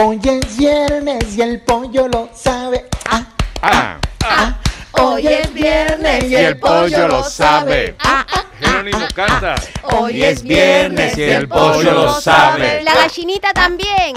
Hoy 0.00 0.20
es 0.24 0.56
viernes 0.56 1.36
y 1.36 1.42
el 1.42 1.60
pollo 1.62 2.08
lo 2.08 2.28
sabe. 2.34 2.86
Ah, 3.10 3.24
Ah, 3.60 3.98
ah. 4.24 4.58
Hoy 4.92 5.26
es 5.26 5.52
viernes 5.52 6.24
y 6.24 6.36
el 6.36 6.56
pollo 6.58 7.08
lo 7.08 7.24
sabe. 7.24 7.96
Ah, 7.98 8.24
Jerónimo 8.60 9.06
canta. 9.14 9.56
Hoy 9.82 10.22
es 10.22 10.42
viernes 10.42 11.18
y 11.18 11.22
el 11.24 11.48
pollo 11.48 11.92
lo 11.92 12.20
sabe. 12.20 12.82
La 12.84 12.94
gallinita 12.94 13.52
también. 13.52 14.14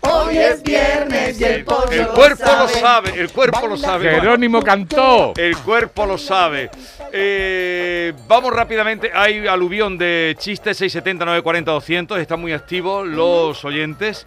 Hoy 0.00 0.38
es 0.38 0.62
viernes 0.62 1.38
y 1.40 1.44
el 1.44 1.64
pollo 1.64 1.90
El 1.90 2.02
lo 2.02 2.14
cuerpo 2.14 2.44
sabe. 2.46 2.62
lo 2.62 2.68
sabe, 2.68 3.20
el 3.20 3.30
cuerpo 3.30 3.66
lo 3.66 3.76
sabe. 3.76 4.10
Jerónimo 4.10 4.62
cantó. 4.62 5.34
El 5.36 5.56
cuerpo 5.58 6.06
lo 6.06 6.16
sabe. 6.16 6.70
Eh, 7.12 8.14
vamos 8.26 8.52
rápidamente. 8.54 9.10
Hay 9.14 9.46
aluvión 9.46 9.98
de 9.98 10.36
chistes 10.38 10.78
670 10.78 11.24
940 11.26 11.70
200. 11.72 12.18
Están 12.18 12.40
muy 12.40 12.52
activos 12.52 13.06
los 13.06 13.62
oyentes. 13.64 14.26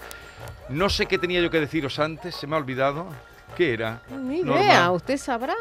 No 0.72 0.90
sé 0.90 1.06
qué 1.06 1.18
tenía 1.18 1.42
yo 1.42 1.50
que 1.50 1.60
deciros 1.60 2.00
antes. 2.00 2.36
Se 2.36 2.48
me 2.48 2.56
ha 2.56 2.60
olvidado. 2.60 3.08
¿Qué 3.56 3.74
era? 3.74 4.02
Ni 4.10 4.42
Norma. 4.42 4.62
idea, 4.62 4.92
usted 4.92 5.18
sabrá. 5.18 5.56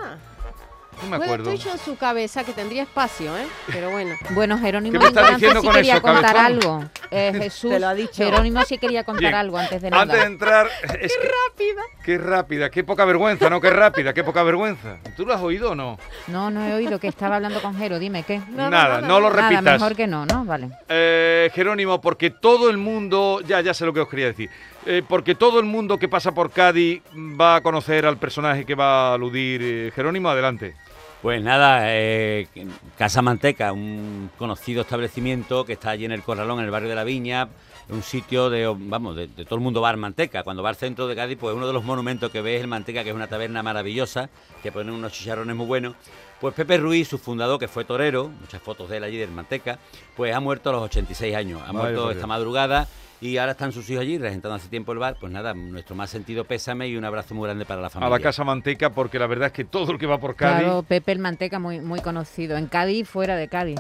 No 1.02 1.08
me 1.08 1.16
Bueno, 1.16 1.24
acuerdo. 1.32 1.50
estoy 1.52 1.64
yo 1.66 1.72
en 1.72 1.78
su 1.78 1.96
cabeza 1.96 2.44
que 2.44 2.52
tendría 2.52 2.82
espacio, 2.82 3.34
¿eh? 3.38 3.46
Pero 3.72 3.90
bueno. 3.90 4.14
Bueno, 4.30 4.58
Jerónimo 4.58 4.92
¿Qué 4.92 4.98
me 4.98 5.08
estás 5.08 5.24
antes 5.24 5.36
diciendo 5.40 5.60
sí 5.60 5.66
con 5.66 5.76
quería 5.76 5.92
eso, 5.94 6.02
contar 6.02 6.34
cabezón? 6.36 6.44
algo. 6.46 6.84
Eh, 7.12 7.32
Jesús, 7.34 7.72
Te 7.72 7.80
lo 7.80 7.88
ha 7.88 7.94
dicho. 7.94 8.22
Jerónimo 8.24 8.62
sí 8.62 8.78
quería 8.78 9.02
contar 9.02 9.20
Bien. 9.22 9.34
algo 9.34 9.58
antes 9.58 9.82
de 9.82 9.90
nada. 9.90 10.02
Antes 10.04 10.20
de 10.20 10.26
entrar, 10.26 10.68
es 11.00 11.12
que- 11.16 11.28
Rápida. 11.28 11.82
qué 12.04 12.18
rápida, 12.18 12.70
qué 12.70 12.84
poca 12.84 13.04
vergüenza, 13.04 13.50
¿no? 13.50 13.60
Qué 13.60 13.68
rápida, 13.70 14.12
qué 14.12 14.22
poca 14.22 14.44
vergüenza. 14.44 14.98
¿Tú 15.16 15.26
lo 15.26 15.34
has 15.34 15.40
oído 15.42 15.72
o 15.72 15.74
no? 15.74 15.98
No, 16.28 16.50
no 16.52 16.64
he 16.64 16.72
oído 16.74 17.00
que 17.00 17.08
estaba 17.08 17.34
hablando 17.36 17.60
con 17.62 17.76
Jero. 17.76 17.98
Dime 17.98 18.22
qué. 18.22 18.40
Nada, 18.50 19.00
no 19.00 19.18
lo 19.18 19.28
Nada, 19.30 19.48
repitas. 19.48 19.80
mejor 19.80 19.96
que 19.96 20.06
no, 20.06 20.24
¿no? 20.24 20.44
Vale. 20.44 20.70
Eh, 20.88 21.50
Jerónimo, 21.52 22.00
porque 22.00 22.30
todo 22.30 22.70
el 22.70 22.76
mundo, 22.76 23.40
ya, 23.44 23.60
ya 23.60 23.74
sé 23.74 23.84
lo 23.86 23.92
que 23.92 24.00
os 24.02 24.08
quería 24.08 24.26
decir, 24.26 24.48
Eh, 24.86 25.02
porque 25.06 25.34
todo 25.34 25.60
el 25.60 25.66
mundo 25.66 25.98
que 25.98 26.08
pasa 26.08 26.32
por 26.32 26.50
Cádiz 26.50 27.02
va 27.14 27.56
a 27.56 27.60
conocer 27.60 28.06
al 28.06 28.16
personaje 28.16 28.64
que 28.64 28.74
va 28.74 29.10
a 29.10 29.14
aludir 29.14 29.60
eh, 29.62 29.92
Jerónimo, 29.94 30.30
adelante. 30.30 30.74
Pues 31.20 31.42
nada, 31.42 31.82
eh, 31.84 32.48
Casa 32.96 33.20
Manteca, 33.20 33.72
un 33.72 34.30
conocido 34.38 34.80
establecimiento 34.80 35.66
que 35.66 35.74
está 35.74 35.90
allí 35.90 36.06
en 36.06 36.12
el 36.12 36.22
Corralón, 36.22 36.60
en 36.60 36.64
el 36.64 36.70
barrio 36.70 36.88
de 36.88 36.94
la 36.94 37.04
Viña, 37.04 37.48
un 37.90 38.02
sitio 38.02 38.48
de, 38.48 38.66
vamos, 38.74 39.16
de, 39.16 39.26
de 39.26 39.44
todo 39.44 39.56
el 39.56 39.60
mundo 39.60 39.82
va 39.82 39.90
al 39.90 39.98
Manteca. 39.98 40.42
Cuando 40.44 40.62
va 40.62 40.70
al 40.70 40.76
centro 40.76 41.06
de 41.06 41.14
Cádiz, 41.14 41.36
pues 41.38 41.54
uno 41.54 41.66
de 41.66 41.74
los 41.74 41.84
monumentos 41.84 42.30
que 42.30 42.40
ves 42.40 42.56
es 42.56 42.60
el 42.62 42.68
Manteca, 42.68 43.04
que 43.04 43.10
es 43.10 43.14
una 43.14 43.26
taberna 43.26 43.62
maravillosa, 43.62 44.30
que 44.62 44.72
pone 44.72 44.90
unos 44.92 45.12
chicharrones 45.12 45.54
muy 45.54 45.66
buenos. 45.66 45.94
Pues 46.40 46.54
Pepe 46.54 46.78
Ruiz, 46.78 47.08
su 47.08 47.18
fundador, 47.18 47.60
que 47.60 47.68
fue 47.68 47.84
torero, 47.84 48.30
muchas 48.40 48.62
fotos 48.62 48.88
de 48.88 48.96
él 48.96 49.04
allí 49.04 49.18
del 49.18 49.30
Manteca, 49.30 49.78
pues 50.16 50.34
ha 50.34 50.40
muerto 50.40 50.70
a 50.70 50.72
los 50.72 50.82
86 50.84 51.36
años. 51.36 51.60
Ha 51.66 51.72
muerto 51.74 52.10
esta 52.10 52.26
madrugada 52.26 52.88
y 53.20 53.36
ahora 53.36 53.52
están 53.52 53.72
sus 53.72 53.88
hijos 53.90 54.02
allí 54.02 54.18
regentando 54.18 54.54
hace 54.56 54.68
tiempo 54.68 54.92
el 54.92 54.98
bar. 54.98 55.16
Pues 55.20 55.32
nada, 55.32 55.52
nuestro 55.54 55.94
más 55.94 56.10
sentido 56.10 56.44
pésame 56.44 56.88
y 56.88 56.96
un 56.96 57.04
abrazo 57.04 57.34
muy 57.34 57.46
grande 57.46 57.64
para 57.66 57.80
la 57.80 57.88
A 57.88 57.90
familia. 57.90 58.16
la 58.16 58.22
Casa 58.22 58.44
Manteca, 58.44 58.90
porque 58.90 59.18
la 59.18 59.26
verdad 59.26 59.46
es 59.48 59.52
que 59.52 59.64
todo 59.64 59.92
el 59.92 59.98
que 59.98 60.06
va 60.06 60.18
por 60.18 60.36
Cádiz... 60.36 60.64
Claro, 60.64 60.82
Pepe 60.82 61.12
el 61.12 61.18
Manteca, 61.18 61.58
muy, 61.58 61.80
muy 61.80 62.00
conocido. 62.00 62.56
En 62.56 62.66
Cádiz, 62.66 63.08
fuera 63.08 63.36
de 63.36 63.48
Cádiz. 63.48 63.78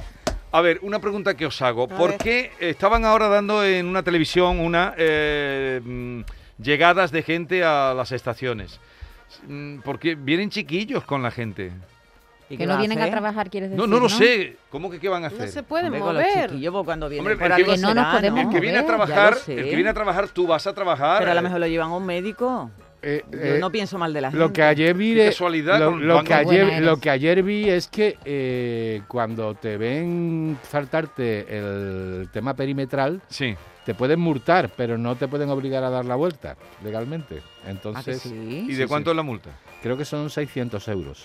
A 0.52 0.60
ver, 0.60 0.80
una 0.82 0.98
pregunta 0.98 1.34
que 1.36 1.46
os 1.46 1.62
hago. 1.62 1.84
A 1.84 1.88
¿Por 1.88 2.10
ver. 2.10 2.18
qué 2.18 2.50
estaban 2.60 3.04
ahora 3.04 3.28
dando 3.28 3.64
en 3.64 3.86
una 3.86 4.02
televisión 4.02 4.58
una 4.60 4.94
eh, 4.98 5.80
mm, 5.82 6.20
llegadas 6.60 7.12
de 7.12 7.22
gente 7.22 7.62
a 7.64 7.94
las 7.94 8.12
estaciones? 8.12 8.80
Mm, 9.46 9.78
Porque 9.80 10.16
vienen 10.16 10.50
chiquillos 10.50 11.04
con 11.04 11.22
la 11.22 11.30
gente. 11.30 11.70
¿Y 12.50 12.56
Que 12.56 12.66
no 12.66 12.74
a 12.74 12.78
vienen 12.78 12.98
a 12.98 13.02
hacer? 13.02 13.12
trabajar, 13.12 13.48
quieres 13.48 13.70
decir. 13.70 13.80
No, 13.80 13.86
no 13.86 14.00
lo 14.00 14.08
sé. 14.08 14.56
¿Cómo 14.70 14.90
que 14.90 14.98
qué 14.98 15.08
van 15.08 15.24
a 15.24 15.28
No 15.30 15.34
hacer? 15.36 15.48
se 15.50 15.62
pueden 15.62 15.86
Hombre, 15.86 16.00
los 16.00 16.12
mover. 16.14 16.50
pues, 16.50 16.84
cuando 16.84 17.08
vienen 17.08 17.20
Hombre, 17.32 17.36
por 17.48 17.58
el 17.58 17.64
que- 17.64 17.72
Que 17.72 17.78
no 17.78 17.94
nos 17.94 18.14
podemos 18.16 18.40
El 18.40 18.48
que 18.50 18.60
viene 18.60 18.78
a 18.78 18.86
trabajar, 18.86 19.36
el 19.46 19.54
que 19.64 19.74
viene 19.76 19.90
a 19.90 19.94
trabajar, 19.94 20.28
tú 20.28 20.46
vas 20.48 20.66
a 20.66 20.74
trabajar. 20.74 21.20
Pero 21.20 21.30
a 21.30 21.34
lo 21.34 21.42
mejor 21.42 21.60
lo 21.60 21.66
llevan 21.68 21.90
a 21.92 21.96
un 21.96 22.04
médico. 22.04 22.70
Eh, 23.02 23.24
Yo 23.30 23.38
eh, 23.38 23.58
no 23.60 23.70
pienso 23.70 23.96
mal 23.98 24.12
de 24.12 24.20
la 24.20 24.30
gente. 24.30 24.44
Lo 24.44 24.52
que 24.52 24.62
ayer 24.62 24.94
vi, 24.94 25.14
Qué 25.14 25.20
de- 25.22 25.26
casualidad 25.30 25.78
lo, 25.78 25.90
con- 25.92 26.06
lo 26.06 26.16
con- 26.16 26.24
que 26.24 26.28
Qué 26.34 26.44
buena 26.44 26.50
ayer, 26.62 26.72
eres. 26.74 26.82
lo 26.86 26.96
que 26.98 27.10
ayer 27.10 27.42
vi 27.42 27.68
es 27.68 27.88
que 27.88 28.18
eh, 28.24 29.02
cuando 29.08 29.54
te 29.54 29.76
ven 29.76 30.58
faltarte 30.62 31.46
el 31.58 32.28
tema 32.32 32.54
perimetral, 32.54 33.22
Sí. 33.28 33.54
te 33.86 33.94
pueden 33.94 34.20
multar, 34.20 34.70
pero 34.76 34.98
no 34.98 35.16
te 35.16 35.28
pueden 35.28 35.48
obligar 35.50 35.82
a 35.84 35.90
dar 35.90 36.04
la 36.04 36.14
vuelta 36.16 36.56
legalmente. 36.84 37.38
¿A 37.62 37.64
que 37.64 37.70
Entonces, 37.70 38.20
sí? 38.22 38.66
¿Y 38.68 38.74
de 38.74 38.82
sí. 38.84 38.88
cuánto 38.88 39.10
es 39.10 39.16
la 39.16 39.22
multa? 39.22 39.50
creo 39.82 39.96
que 39.96 40.04
son 40.04 40.28
600 40.28 40.86
euros. 40.88 41.24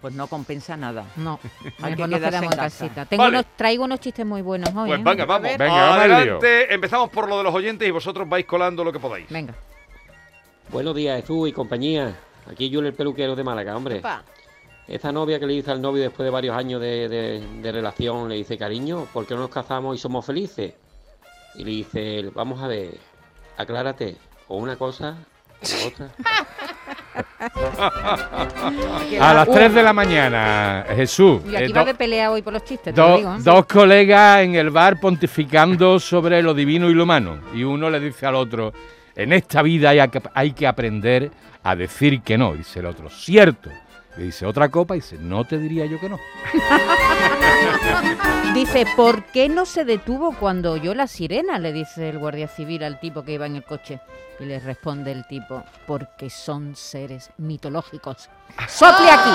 Pues 0.00 0.14
no 0.14 0.26
compensa 0.28 0.76
nada. 0.76 1.04
No, 1.16 1.38
Hay 1.80 1.94
que 1.96 2.08
quedarse 2.08 2.44
en 2.44 2.50
casita. 2.50 3.04
Tengo 3.06 3.22
Vale. 3.24 3.38
unos, 3.38 3.46
traigo 3.56 3.84
unos 3.84 4.00
chistes 4.00 4.24
muy 4.26 4.42
buenos 4.42 4.68
hoy. 4.74 4.88
Pues 4.88 5.00
¿eh? 5.00 5.02
venga, 5.04 5.24
vamos. 5.24 5.48
Venga, 5.58 5.64
vamos. 5.66 5.98
Adelante. 5.98 6.74
Empezamos 6.74 7.10
por 7.10 7.28
lo 7.28 7.38
de 7.38 7.44
los 7.44 7.54
oyentes 7.54 7.86
y 7.86 7.90
vosotros 7.92 8.28
vais 8.28 8.44
colando 8.46 8.82
lo 8.84 8.92
que 8.92 8.98
podáis. 8.98 9.26
Venga. 9.30 9.54
Buenos 10.72 10.94
días, 10.94 11.20
Jesús 11.20 11.48
y 11.48 11.52
compañía. 11.52 12.14
Aquí 12.50 12.66
Julio 12.72 12.88
el 12.88 12.94
peluquero 12.94 13.36
de 13.36 13.44
Málaga, 13.44 13.76
hombre. 13.76 13.98
Epa. 13.98 14.22
Esta 14.88 15.12
novia 15.12 15.38
que 15.38 15.46
le 15.46 15.52
dice 15.54 15.70
al 15.70 15.80
novio 15.80 16.02
después 16.02 16.24
de 16.24 16.30
varios 16.30 16.56
años 16.56 16.80
de, 16.80 17.08
de- 17.08 17.40
de 17.62 17.72
relación, 17.72 18.28
le 18.28 18.34
dice, 18.36 18.58
cariño, 18.58 19.06
¿por 19.12 19.26
qué 19.26 19.34
no 19.34 19.40
nos 19.42 19.50
casamos 19.50 19.96
y 19.96 19.98
somos 20.00 20.24
felices? 20.26 20.74
Y 21.54 21.64
le 21.64 21.70
dice, 21.70 22.30
vamos 22.34 22.60
a 22.62 22.66
ver, 22.68 22.94
aclárate, 23.56 24.16
o 24.48 24.56
una 24.56 24.76
cosa 24.76 25.16
o 25.62 25.88
otra. 25.88 26.08
A 29.20 29.34
las 29.34 29.50
3 29.50 29.74
de 29.74 29.82
la 29.82 29.92
mañana, 29.92 30.84
Jesús. 30.96 31.42
Y 31.46 31.54
aquí 31.54 31.70
eh, 31.70 31.74
va 31.74 31.80
do- 31.80 31.86
de 31.86 31.94
pelea 31.94 32.30
hoy 32.30 32.40
por 32.42 32.52
los 32.54 32.64
chistes, 32.64 32.94
te 32.94 33.00
do- 33.00 33.08
lo 33.10 33.16
digo. 33.18 33.34
¿eh? 33.34 33.38
dos 33.40 33.66
colegas 33.66 34.40
en 34.42 34.54
el 34.54 34.70
bar 34.70 34.98
pontificando 34.98 36.00
sobre 36.00 36.42
lo 36.42 36.54
divino 36.54 36.88
y 36.90 36.94
lo 36.94 37.02
humano. 37.04 37.38
Y 37.54 37.62
uno 37.64 37.90
le 37.90 38.00
dice 38.00 38.26
al 38.26 38.34
otro, 38.36 38.72
en 39.16 39.32
esta 39.32 39.62
vida 39.62 39.90
hay 39.90 40.08
que, 40.08 40.22
hay 40.34 40.52
que 40.52 40.66
aprender 40.66 41.30
a 41.62 41.76
decir 41.76 42.22
que 42.22 42.38
no. 42.38 42.54
Dice 42.54 42.80
el 42.80 42.86
otro, 42.86 43.10
cierto. 43.10 43.70
Le 44.16 44.24
dice 44.24 44.44
otra 44.44 44.68
copa 44.68 44.94
y 44.94 45.00
dice, 45.00 45.16
no 45.18 45.44
te 45.44 45.58
diría 45.58 45.86
yo 45.86 45.98
que 45.98 46.10
no. 46.10 46.18
Dice, 48.54 48.84
¿por 48.94 49.24
qué 49.24 49.48
no 49.48 49.64
se 49.64 49.86
detuvo 49.86 50.36
cuando 50.38 50.72
oyó 50.72 50.94
la 50.94 51.06
sirena? 51.06 51.58
Le 51.58 51.72
dice 51.72 52.10
el 52.10 52.18
guardia 52.18 52.48
civil 52.48 52.82
al 52.82 53.00
tipo 53.00 53.24
que 53.24 53.32
iba 53.32 53.46
en 53.46 53.56
el 53.56 53.64
coche. 53.64 54.00
Y 54.38 54.44
le 54.44 54.60
responde 54.60 55.12
el 55.12 55.26
tipo, 55.26 55.64
porque 55.86 56.28
son 56.28 56.76
seres 56.76 57.30
mitológicos. 57.38 58.28
¡Sople 58.68 59.10
aquí! 59.10 59.30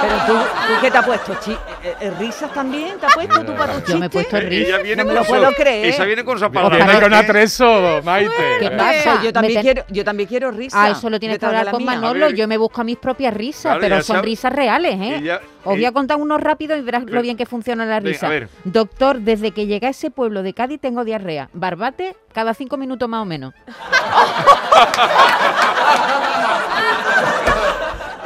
Pero 0.00 0.14
tú, 0.26 0.32
¿tú 0.34 0.72
qué 0.80 0.90
te 0.90 0.98
has 0.98 1.04
puesto? 1.06 1.36
Chi- 1.44 1.52
eh, 1.52 1.94
eh, 2.00 2.12
¿Risas 2.18 2.52
también 2.52 2.98
te 2.98 3.06
has 3.06 3.14
puesto 3.14 3.44
tú 3.44 3.54
para 3.54 3.80
tu 3.80 3.92
Yo 3.92 3.98
me 3.98 4.06
he 4.06 4.10
puesto 4.10 4.40
risa. 4.40 4.68
Ella 4.68 4.78
viene 4.82 5.02
No 5.04 5.08
me 5.08 5.08
con 5.08 5.14
lo 5.16 5.24
su- 5.24 5.30
puedo 5.30 5.52
creer. 5.52 5.86
Esa 5.86 6.04
viene 6.04 6.24
con 6.24 6.38
su 6.38 6.48
Viene 6.48 6.66
aparato. 6.68 7.00
con 7.02 7.14
atreso, 7.14 8.00
Maite. 8.04 8.32
¿Qué 8.60 8.66
Eh, 8.66 8.70
pasa? 8.70 9.22
Yo 9.22 9.32
también 9.32 9.54
Me 9.54 9.62
ten- 9.62 9.74
quiero, 9.74 9.84
yo 9.90 10.04
también 10.04 10.28
quiero 10.28 10.50
risas. 10.50 10.80
Ah, 10.80 10.90
eso 10.90 11.10
lo 11.10 11.20
tienes 11.20 11.38
que 11.38 11.46
detrás 11.46 11.52
de 11.52 11.58
hablar 11.58 11.64
la 11.66 11.70
con 11.72 11.82
mía. 11.82 11.90
Manolo. 12.00 12.26
Ver. 12.26 12.34
Yo 12.34 12.48
me 12.48 12.56
busco 12.56 12.82
mis 12.84 12.96
propias 12.96 13.34
risas, 13.34 13.62
Claro, 13.62 13.80
pero 13.80 13.96
son 14.02 14.16
sabe- 14.16 14.26
risas 14.26 14.52
reales, 14.52 14.94
¿eh? 15.00 15.16
Ella- 15.16 15.40
Os 15.60 15.64
voy 15.66 15.78
ella- 15.80 15.88
a 15.90 15.92
contar 15.92 16.16
uno 16.18 16.38
rápido 16.38 16.76
y 16.76 16.80
verás 16.80 17.04
lo 17.04 17.20
bien 17.22 17.36
que 17.36 17.44
funciona 17.46 17.84
la 17.84 18.00
Venga, 18.00 18.10
risa. 18.12 18.26
a 18.26 18.30
ver. 18.30 18.48
Doctor, 18.64 19.20
desde 19.20 19.50
que 19.50 19.66
llegué 19.66 19.88
a 19.88 19.90
ese 19.90 20.10
pueblo 20.10 20.42
de 20.42 20.54
Cádiz 20.54 20.80
tengo 20.80 21.04
diarrea. 21.04 21.50
Barbate 21.52 22.16
cada 22.32 22.54
cinco 22.54 22.76
minutos 22.78 23.06
más 23.08 23.22
o 23.22 23.26
menos. 23.26 23.52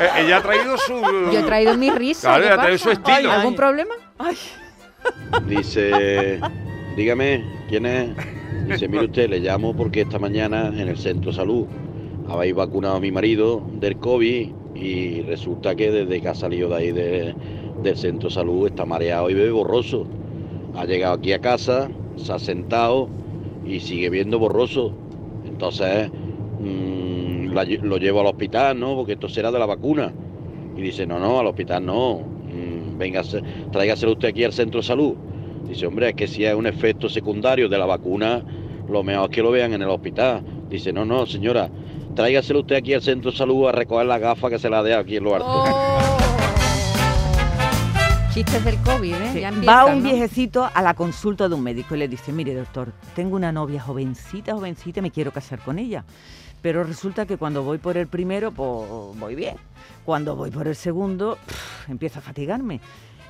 Eh, 0.04 0.24
ella 0.24 0.36
ha 0.38 0.42
traído 0.42 0.76
su. 0.78 0.92
Yo 1.32 1.38
he 1.38 1.42
traído 1.42 1.76
mi 1.76 1.90
risa. 1.90 2.28
Claro, 2.28 2.42
¿qué 2.42 2.46
ella 2.46 2.54
ha 2.54 2.62
traído 2.62 2.78
pasa? 2.78 2.84
su 2.84 2.90
estilo. 3.12 3.32
¿Algún 3.32 3.52
Ay. 3.52 3.56
problema? 3.56 3.94
Dice, 5.48 6.40
dígame, 6.96 7.44
¿quién 7.68 7.86
es? 7.86 8.10
Dice, 8.66 8.88
mire 8.88 9.04
usted, 9.06 9.28
le 9.28 9.40
llamo 9.40 9.74
porque 9.76 10.02
esta 10.02 10.18
mañana 10.18 10.68
en 10.68 10.88
el 10.88 10.96
centro 10.96 11.30
de 11.30 11.36
salud 11.36 11.66
habéis 12.28 12.54
vacunado 12.54 12.96
a 12.96 13.00
mi 13.00 13.10
marido 13.12 13.62
del 13.74 13.96
COVID 13.98 14.50
y 14.74 15.20
resulta 15.22 15.74
que 15.74 15.90
desde 15.90 16.20
que 16.20 16.28
ha 16.28 16.34
salido 16.34 16.68
de 16.70 16.76
ahí 16.76 16.92
de- 16.92 17.34
del 17.82 17.96
centro 17.96 18.28
de 18.28 18.34
salud 18.34 18.66
está 18.66 18.84
mareado 18.86 19.28
y 19.28 19.34
bebe 19.34 19.50
borroso. 19.50 20.06
Ha 20.76 20.84
llegado 20.86 21.14
aquí 21.14 21.32
a 21.32 21.40
casa, 21.40 21.88
se 22.16 22.32
ha 22.32 22.38
sentado 22.38 23.08
y 23.66 23.80
sigue 23.80 24.08
viendo 24.08 24.38
borroso. 24.38 24.94
Entonces 25.46 26.10
mm, 26.60 26.93
la 27.54 27.64
lo 27.64 27.96
llevo 27.96 28.20
al 28.20 28.26
hospital, 28.26 28.78
¿no? 28.78 28.94
Porque 28.94 29.12
esto 29.12 29.28
será 29.28 29.50
de 29.50 29.58
la 29.58 29.66
vacuna. 29.66 30.12
Y 30.76 30.80
dice, 30.82 31.06
no, 31.06 31.18
no, 31.18 31.38
al 31.38 31.46
hospital 31.46 31.84
no. 31.86 32.18
Mm, 32.18 32.98
venga, 32.98 33.22
tráigaselo 33.70 34.12
usted 34.12 34.28
aquí 34.28 34.44
al 34.44 34.52
centro 34.52 34.80
de 34.80 34.86
salud. 34.86 35.14
Dice, 35.68 35.86
hombre, 35.86 36.10
es 36.10 36.14
que 36.14 36.26
si 36.26 36.44
es 36.44 36.54
un 36.54 36.66
efecto 36.66 37.08
secundario 37.08 37.68
de 37.68 37.78
la 37.78 37.86
vacuna, 37.86 38.42
lo 38.88 39.02
mejor 39.02 39.30
es 39.30 39.36
que 39.36 39.42
lo 39.42 39.50
vean 39.50 39.72
en 39.72 39.82
el 39.82 39.88
hospital. 39.88 40.44
Dice, 40.68 40.92
no, 40.92 41.04
no, 41.04 41.26
señora, 41.26 41.70
tráigaselo 42.14 42.60
usted 42.60 42.76
aquí 42.76 42.92
al 42.92 43.02
centro 43.02 43.30
de 43.30 43.36
salud 43.36 43.68
a 43.68 43.72
recoger 43.72 44.06
la 44.06 44.18
gafa 44.18 44.50
que 44.50 44.58
se 44.58 44.68
la 44.68 44.82
dé 44.82 44.94
aquí 44.94 45.16
en 45.16 45.24
lo 45.24 45.34
alto. 45.34 45.46
Oh. 45.48 46.24
Chistes 48.34 48.64
del 48.64 48.76
COVID, 48.78 49.14
¿eh? 49.14 49.30
Sí. 49.32 49.40
Ya 49.40 49.52
Va 49.52 49.84
un 49.84 50.02
¿no? 50.02 50.08
viejecito 50.10 50.68
a 50.74 50.82
la 50.82 50.94
consulta 50.94 51.48
de 51.48 51.54
un 51.54 51.62
médico 51.62 51.94
y 51.94 51.98
le 51.98 52.08
dice, 52.08 52.32
mire 52.32 52.52
doctor, 52.52 52.92
tengo 53.14 53.36
una 53.36 53.52
novia 53.52 53.80
jovencita, 53.80 54.54
jovencita, 54.54 55.00
me 55.00 55.12
quiero 55.12 55.30
casar 55.30 55.60
con 55.60 55.78
ella. 55.78 56.04
Pero 56.64 56.82
resulta 56.82 57.26
que 57.26 57.36
cuando 57.36 57.62
voy 57.62 57.76
por 57.76 57.98
el 57.98 58.06
primero, 58.06 58.50
pues 58.50 58.88
voy 59.18 59.34
bien. 59.34 59.56
Cuando 60.02 60.34
voy 60.34 60.50
por 60.50 60.66
el 60.66 60.74
segundo, 60.74 61.36
pff, 61.46 61.90
empiezo 61.90 62.20
a 62.20 62.22
fatigarme. 62.22 62.80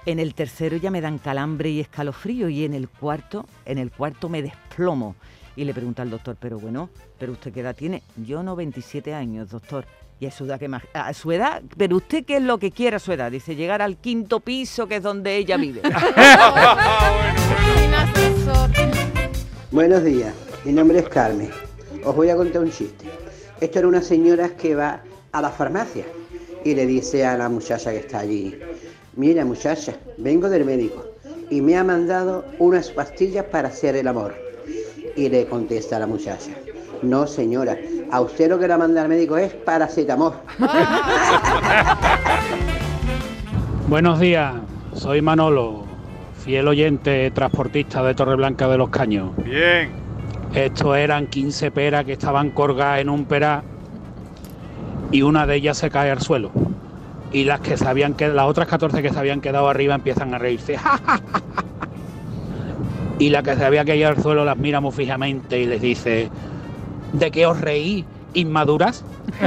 En 0.06 0.20
el 0.20 0.34
tercero 0.34 0.76
ya 0.76 0.92
me 0.92 1.00
dan 1.00 1.18
calambre 1.18 1.68
y 1.68 1.80
escalofrío 1.80 2.48
y 2.48 2.64
en 2.64 2.74
el 2.74 2.88
cuarto, 2.88 3.44
en 3.64 3.78
el 3.78 3.90
cuarto 3.90 4.28
me 4.28 4.40
desplomo. 4.40 5.16
Y 5.56 5.64
le 5.64 5.74
pregunta 5.74 6.02
al 6.02 6.10
doctor, 6.10 6.36
pero 6.38 6.60
bueno, 6.60 6.90
¿pero 7.18 7.32
usted 7.32 7.52
qué 7.52 7.62
edad 7.62 7.74
tiene? 7.74 8.04
Yo 8.24 8.44
97 8.44 9.12
años, 9.12 9.50
doctor. 9.50 9.84
Y 10.20 10.26
a 10.26 10.30
su 10.30 10.44
edad, 10.44 10.60
¿qué 10.60 10.68
más? 10.68 10.84
A 10.92 11.12
su 11.12 11.32
edad, 11.32 11.60
pero 11.76 11.96
usted 11.96 12.24
qué 12.24 12.36
es 12.36 12.42
lo 12.42 12.58
que 12.58 12.70
quiere 12.70 12.94
a 12.94 13.00
su 13.00 13.10
edad? 13.10 13.32
Dice, 13.32 13.56
llegar 13.56 13.82
al 13.82 13.96
quinto 13.96 14.38
piso, 14.38 14.86
que 14.86 14.94
es 14.96 15.02
donde 15.02 15.34
ella 15.36 15.56
vive. 15.56 15.82
Buenos 19.72 20.04
días, 20.04 20.32
mi 20.64 20.72
nombre 20.72 21.00
es 21.00 21.08
Carmen. 21.08 21.50
Os 22.04 22.14
voy 22.14 22.28
a 22.28 22.36
contar 22.36 22.62
un 22.62 22.70
chiste. 22.70 23.23
Esto 23.64 23.78
era 23.78 23.88
una 23.88 24.02
señora 24.02 24.50
que 24.50 24.74
va 24.74 25.00
a 25.32 25.40
la 25.40 25.48
farmacia 25.48 26.04
y 26.66 26.74
le 26.74 26.84
dice 26.84 27.24
a 27.24 27.38
la 27.38 27.48
muchacha 27.48 27.92
que 27.92 27.96
está 27.96 28.18
allí, 28.18 28.54
mira 29.16 29.42
muchacha, 29.46 29.94
vengo 30.18 30.50
del 30.50 30.66
médico 30.66 31.06
y 31.48 31.62
me 31.62 31.78
ha 31.78 31.82
mandado 31.82 32.44
unas 32.58 32.90
pastillas 32.90 33.46
para 33.46 33.68
hacer 33.68 33.96
el 33.96 34.06
amor. 34.06 34.34
Y 35.16 35.30
le 35.30 35.46
contesta 35.46 35.96
a 35.96 36.00
la 36.00 36.06
muchacha, 36.06 36.50
no 37.00 37.26
señora, 37.26 37.78
a 38.10 38.20
usted 38.20 38.50
lo 38.50 38.58
que 38.58 38.68
le 38.68 38.76
manda 38.76 39.00
el 39.00 39.08
médico 39.08 39.38
es 39.38 39.54
paracetamol. 39.54 40.34
Buenos 43.88 44.20
días, 44.20 44.56
soy 44.92 45.22
Manolo, 45.22 45.86
fiel 46.44 46.68
oyente 46.68 47.30
transportista 47.30 48.02
de 48.02 48.14
Torreblanca 48.14 48.68
de 48.68 48.76
los 48.76 48.90
Caños. 48.90 49.30
Bien. 49.42 50.03
Estos 50.54 50.96
eran 50.96 51.26
15 51.26 51.72
peras 51.72 52.04
que 52.04 52.12
estaban 52.12 52.50
colgadas 52.50 53.00
en 53.00 53.08
un 53.08 53.24
pera 53.24 53.64
y 55.10 55.22
una 55.22 55.46
de 55.46 55.56
ellas 55.56 55.78
se 55.78 55.90
cae 55.90 56.12
al 56.12 56.20
suelo. 56.20 56.52
Y 57.32 57.44
las 57.44 57.60
que 57.60 57.76
se 57.76 57.88
habían 57.88 58.14
quedado, 58.14 58.34
las 58.34 58.46
otras 58.46 58.68
14 58.68 59.02
que 59.02 59.10
se 59.10 59.18
habían 59.18 59.40
quedado 59.40 59.68
arriba 59.68 59.96
empiezan 59.96 60.32
a 60.32 60.38
reírse. 60.38 60.78
y 63.18 63.30
la 63.30 63.42
que 63.42 63.56
se 63.56 63.64
había 63.64 63.84
caído 63.84 64.08
al 64.08 64.22
suelo 64.22 64.44
las 64.44 64.56
mira 64.56 64.80
muy 64.80 64.92
fijamente 64.92 65.58
y 65.58 65.66
les 65.66 65.82
dice, 65.82 66.30
¿de 67.12 67.30
qué 67.32 67.46
os 67.46 67.60
reí, 67.60 68.04
inmaduras? 68.34 69.04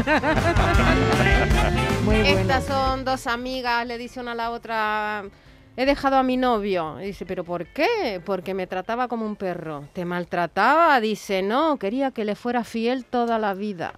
Muy 2.06 2.22
bueno. 2.22 2.40
Estas 2.40 2.66
son 2.66 3.04
dos 3.04 3.28
amigas, 3.28 3.86
le 3.86 3.98
dice 3.98 4.22
una 4.22 4.32
a 4.32 4.36
la 4.36 4.52
otra. 4.52 5.26
He 5.80 5.86
dejado 5.86 6.16
a 6.16 6.24
mi 6.24 6.38
novio. 6.38 7.00
Y 7.00 7.06
dice, 7.06 7.28
¿pero 7.28 7.44
por 7.44 7.68
qué? 7.68 8.20
Porque 8.26 8.56
me 8.56 8.66
trataba 8.66 9.08
como 9.08 9.28
un 9.28 9.36
perro. 9.36 9.88
¿Te 9.94 10.06
maltrataba? 10.06 11.00
Dice, 11.00 11.44
no, 11.44 11.78
quería 11.78 12.10
que 12.10 12.26
le 12.26 12.34
fuera 12.34 12.64
fiel 12.64 13.06
toda 13.06 13.38
la 13.38 13.54
vida. 13.54 13.94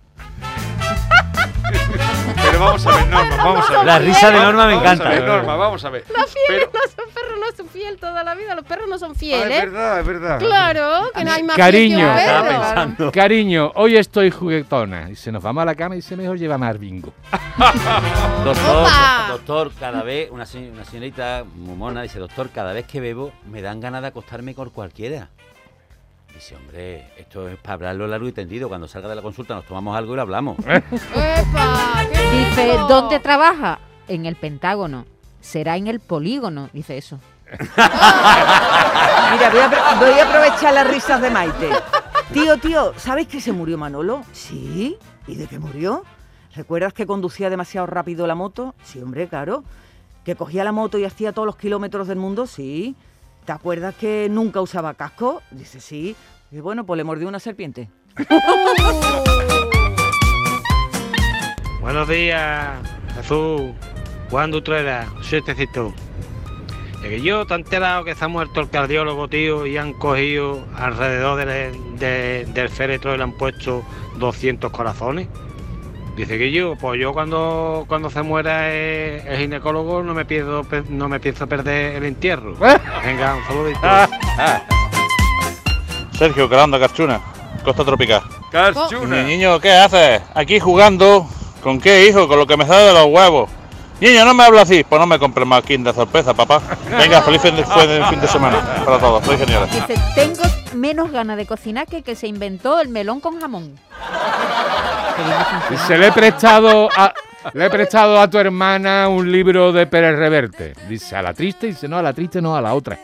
Pero 1.71 2.60
vamos 2.60 2.86
a 2.88 2.95
ver, 2.95 3.07
Norma, 3.07 3.36
vamos 3.38 3.69
a 3.69 3.74
ver. 3.77 3.86
La 3.86 4.00
risa 4.00 4.31
de 4.31 4.39
Norma 4.39 4.68
me 4.68 4.74
Vamos 4.75 4.88
a 4.89 4.94
encanta. 4.94 5.10
ver, 5.10 5.24
Norma, 5.24 5.56
vamos 5.56 5.86
a 5.86 5.89
ver. 5.89 6.04
Los 6.16 6.31
fieles 6.31 6.48
Pero- 6.48 6.71
no 6.74 6.80
son 6.95 7.13
perros, 7.13 7.39
no 7.39 7.56
son 7.57 7.69
fiel 7.69 7.98
toda 7.98 8.24
la 8.24 8.36
vida. 8.36 8.56
Los 8.56 8.66
perros 8.66 8.88
no 8.89 8.98
son 9.00 9.10
Ah, 9.10 9.13
es 9.13 9.19
fieles. 9.19 9.62
verdad, 9.63 10.00
es 10.00 10.06
verdad. 10.06 10.39
Claro, 10.39 11.12
que 11.16 11.24
no 11.24 11.31
hay 11.31 11.44
más 11.44 11.57
Cariño. 11.57 12.07
Cariño, 13.13 13.71
hoy 13.75 13.98
estoy 13.98 14.31
juguetona. 14.31 15.10
Y 15.10 15.16
se 15.16 15.31
nos 15.31 15.44
vamos 15.44 15.62
a 15.62 15.66
la 15.66 15.75
cama 15.75 15.95
y 15.95 16.01
se 16.01 16.16
mejor 16.16 16.38
lleva 16.38 16.57
más 16.57 16.77
bingo. 16.80 17.13
Doctor, 18.44 18.75
Opa. 18.83 19.27
doctor, 19.30 19.71
cada 19.80 20.04
vez, 20.04 20.30
una 20.31 20.45
señorita 20.45 21.44
muy 21.56 21.75
mona 21.75 22.01
dice, 22.01 22.19
doctor, 22.19 22.50
cada 22.50 22.74
vez 22.74 22.86
que 22.86 23.00
bebo 23.01 23.31
me 23.50 23.62
dan 23.62 23.80
ganas 23.80 24.01
de 24.01 24.07
acostarme 24.07 24.56
con 24.56 24.69
cualquiera. 24.69 25.30
Dice, 26.39 26.56
hombre, 26.56 27.06
esto 27.18 27.50
es 27.50 27.57
para 27.57 27.74
hablarlo 27.74 28.07
largo 28.07 28.25
y 28.25 28.31
tendido. 28.31 28.69
Cuando 28.69 28.88
salga 28.88 29.09
de 29.09 29.15
la 29.18 29.21
consulta 29.21 29.56
nos 29.56 29.65
tomamos 29.65 29.97
algo 29.97 30.13
y 30.13 30.15
lo 30.15 30.21
hablamos. 30.21 30.57
Epa, 30.65 32.06
Dice. 32.31 32.77
¿dónde 32.88 33.19
trabaja? 33.19 33.80
En 34.07 34.25
el 34.25 34.38
Pentágono. 34.38 35.06
Será 35.41 35.75
en 35.75 35.88
el 35.88 36.00
polígono, 36.00 36.69
dice 36.71 36.97
eso. 36.97 37.19
Mira, 37.51 39.50
voy 39.51 39.59
a, 39.59 39.69
apro- 39.69 40.00
voy 40.00 40.12
a 40.18 40.30
aprovechar 40.30 40.74
las 40.74 40.88
risas 40.89 41.21
de 41.21 41.30
Maite. 41.30 41.71
Tío, 42.31 42.57
tío, 42.57 42.94
¿sabes 42.95 43.27
que 43.27 43.42
se 43.42 43.51
murió 43.51 43.77
Manolo? 43.77 44.21
Sí. 44.31 44.97
¿Y 45.27 45.35
de 45.35 45.45
qué 45.47 45.59
murió? 45.59 46.06
¿Recuerdas 46.56 46.94
que 46.94 47.06
conducía 47.06 47.50
demasiado 47.50 47.85
rápido 47.85 48.25
la 48.27 48.35
moto? 48.35 48.75
Sí, 48.83 49.01
hombre, 49.01 49.27
claro. 49.27 49.65
¿Que 50.24 50.35
cogía 50.38 50.63
la 50.63 50.71
moto 50.71 50.97
y 50.97 51.03
hacía 51.03 51.33
todos 51.33 51.45
los 51.47 51.57
kilómetros 51.57 52.07
del 52.07 52.18
mundo? 52.18 52.47
Sí. 52.47 52.95
¿Te 53.45 53.51
acuerdas 53.51 53.95
que 53.95 54.27
nunca 54.30 54.62
usaba 54.62 54.94
casco? 54.94 55.41
Dice, 55.51 55.80
sí. 55.80 56.15
Y 56.51 56.59
bueno, 56.59 56.86
pues 56.86 56.97
le 56.97 57.03
mordió 57.03 57.27
una 57.27 57.39
serpiente. 57.39 57.89
Buenos 61.81 62.07
días, 62.07 62.77
Jesús. 63.15 63.62
¿Cuándo 64.30 64.62
tú 64.62 64.74
eras? 64.74 65.07
Sietecito. 65.24 65.91
Es 67.01 67.07
que 67.09 67.21
yo 67.21 67.45
te 67.47 67.53
he 67.53 67.57
enterado 67.57 68.03
que 68.03 68.13
se 68.13 68.25
ha 68.25 68.27
muerto 68.27 68.59
el 68.59 68.69
cardiólogo, 68.69 69.27
tío, 69.27 69.65
y 69.65 69.77
han 69.77 69.94
cogido 69.94 70.63
alrededor 70.75 71.38
del- 71.45 71.97
de- 71.97 72.45
del 72.53 72.69
féretro 72.69 73.15
y 73.15 73.18
le 73.18 73.24
han 73.24 73.31
puesto 73.38 73.83
200 74.18 74.69
corazones. 74.71 75.27
Dice 76.19 76.38
que 76.38 76.51
yo, 76.51 76.75
pues 76.75 77.00
yo 77.00 77.13
cuando, 77.13 77.86
cuando 77.88 78.10
se 78.10 78.21
muera 78.24 78.69
el, 78.74 79.25
el 79.25 79.38
ginecólogo 79.38 80.04
no 80.04 80.13
me, 80.13 80.25
pienso, 80.25 80.66
pe- 80.66 80.83
no 80.89 81.07
me 81.07 81.18
pienso 81.21 81.48
perder 81.48 81.95
el 81.95 82.04
entierro. 82.04 82.56
Venga, 83.06 83.36
un 83.36 83.44
saludito. 83.48 83.80
Sergio, 86.18 86.50
Calanda, 86.50 86.77
Carchuna, 86.77 87.21
Costa 87.63 87.86
Tropical. 87.86 88.21
Carchuna. 88.51 89.24
Niño, 89.24 89.62
¿qué 89.62 89.71
haces? 89.71 90.21
Aquí 90.36 90.60
jugando. 90.60 91.25
¿Con 91.63 91.80
qué, 91.80 92.10
hijo? 92.10 92.27
Con 92.27 92.38
lo 92.38 92.45
que 92.45 92.57
me 92.57 92.68
sale 92.68 92.88
de 92.88 92.94
los 92.95 93.06
huevos. 93.06 93.50
Niño, 94.01 94.25
no 94.25 94.33
me 94.33 94.44
hablo 94.44 94.60
así. 94.60 94.83
Pues 94.83 95.00
no 95.00 95.07
me 95.07 95.19
compres 95.19 95.48
más 95.48 95.63
Kinder 95.63 95.95
sorpresa, 95.95 96.33
papá. 96.33 96.62
Venga, 96.98 97.21
feliz 97.21 97.42
fin 97.42 97.56
de, 97.56 97.63
fin 98.10 98.19
de 98.19 98.27
semana 98.27 98.83
para 98.83 99.00
todos. 99.00 99.24
Soy 99.25 99.38
genial. 99.38 99.69
Dice, 99.71 99.95
tengo 100.16 100.42
menos 100.74 101.12
ganas 101.12 101.38
de 101.38 101.45
cocinar 101.45 101.88
que 101.88 101.98
el 101.98 102.04
que 102.04 102.16
se 102.16 102.27
inventó 102.27 102.81
el 102.81 102.89
melón 102.89 103.21
con 103.21 103.39
jamón. 103.39 103.80
Se 105.88 105.98
le 105.98 106.07
he 106.07 106.12
prestado 106.12 106.89
a, 106.95 107.13
le 107.54 107.66
he 107.66 107.69
prestado 107.69 108.19
a 108.19 108.30
tu 108.30 108.38
hermana 108.38 109.07
un 109.07 109.31
libro 109.31 109.71
de 109.71 109.88
Pérez 109.88 110.18
Reverte. 110.18 110.74
Dice, 110.88 111.16
a 111.16 111.21
la 111.21 111.33
triste, 111.33 111.68
dice, 111.68 111.88
no, 111.88 111.98
a 111.98 112.01
la 112.01 112.13
triste 112.13 112.42
no, 112.42 112.56
a 112.56 112.62
la 112.62 112.74
otra. 112.74 113.00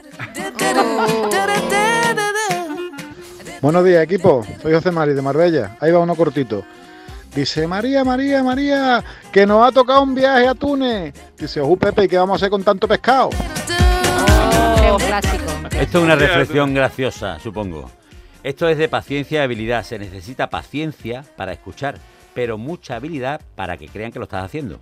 Buenos 3.62 3.84
días, 3.84 4.04
equipo. 4.04 4.46
Soy 4.62 4.74
José 4.74 4.92
Mari 4.92 5.14
de 5.14 5.22
Marbella. 5.22 5.78
Ahí 5.80 5.92
va 5.92 6.00
uno 6.00 6.16
cortito. 6.16 6.64
Dice, 7.34 7.68
María, 7.68 8.04
María, 8.04 8.44
María, 8.44 9.04
que 9.32 9.46
nos 9.46 9.68
ha 9.68 9.72
tocado 9.72 10.04
un 10.04 10.16
viaje 10.16 10.48
a 10.48 10.54
Túnez. 10.54 11.14
Dice, 11.38 11.60
ojo, 11.60 11.76
Pepe, 11.76 12.06
¿y 12.06 12.08
qué 12.08 12.18
vamos 12.18 12.36
a 12.36 12.38
hacer 12.38 12.50
con 12.50 12.64
tanto 12.64 12.88
pescado? 12.88 13.30
Esto 15.72 15.98
es 15.98 16.04
una 16.04 16.16
reflexión 16.16 16.74
graciosa, 16.74 17.40
supongo. 17.40 17.90
Esto 18.46 18.70
es 18.70 18.78
de 18.78 18.88
paciencia 18.88 19.40
y 19.40 19.44
habilidad. 19.44 19.84
Se 19.84 19.98
necesita 19.98 20.52
paciencia 20.52 21.26
para 21.36 21.52
escuchar, 21.52 21.98
pero 22.36 22.60
mucha 22.60 22.96
habilidad 22.96 23.42
para 23.56 23.76
que 23.76 23.88
crean 23.88 24.12
que 24.12 24.20
lo 24.20 24.26
estás 24.26 24.46
haciendo. 24.46 24.80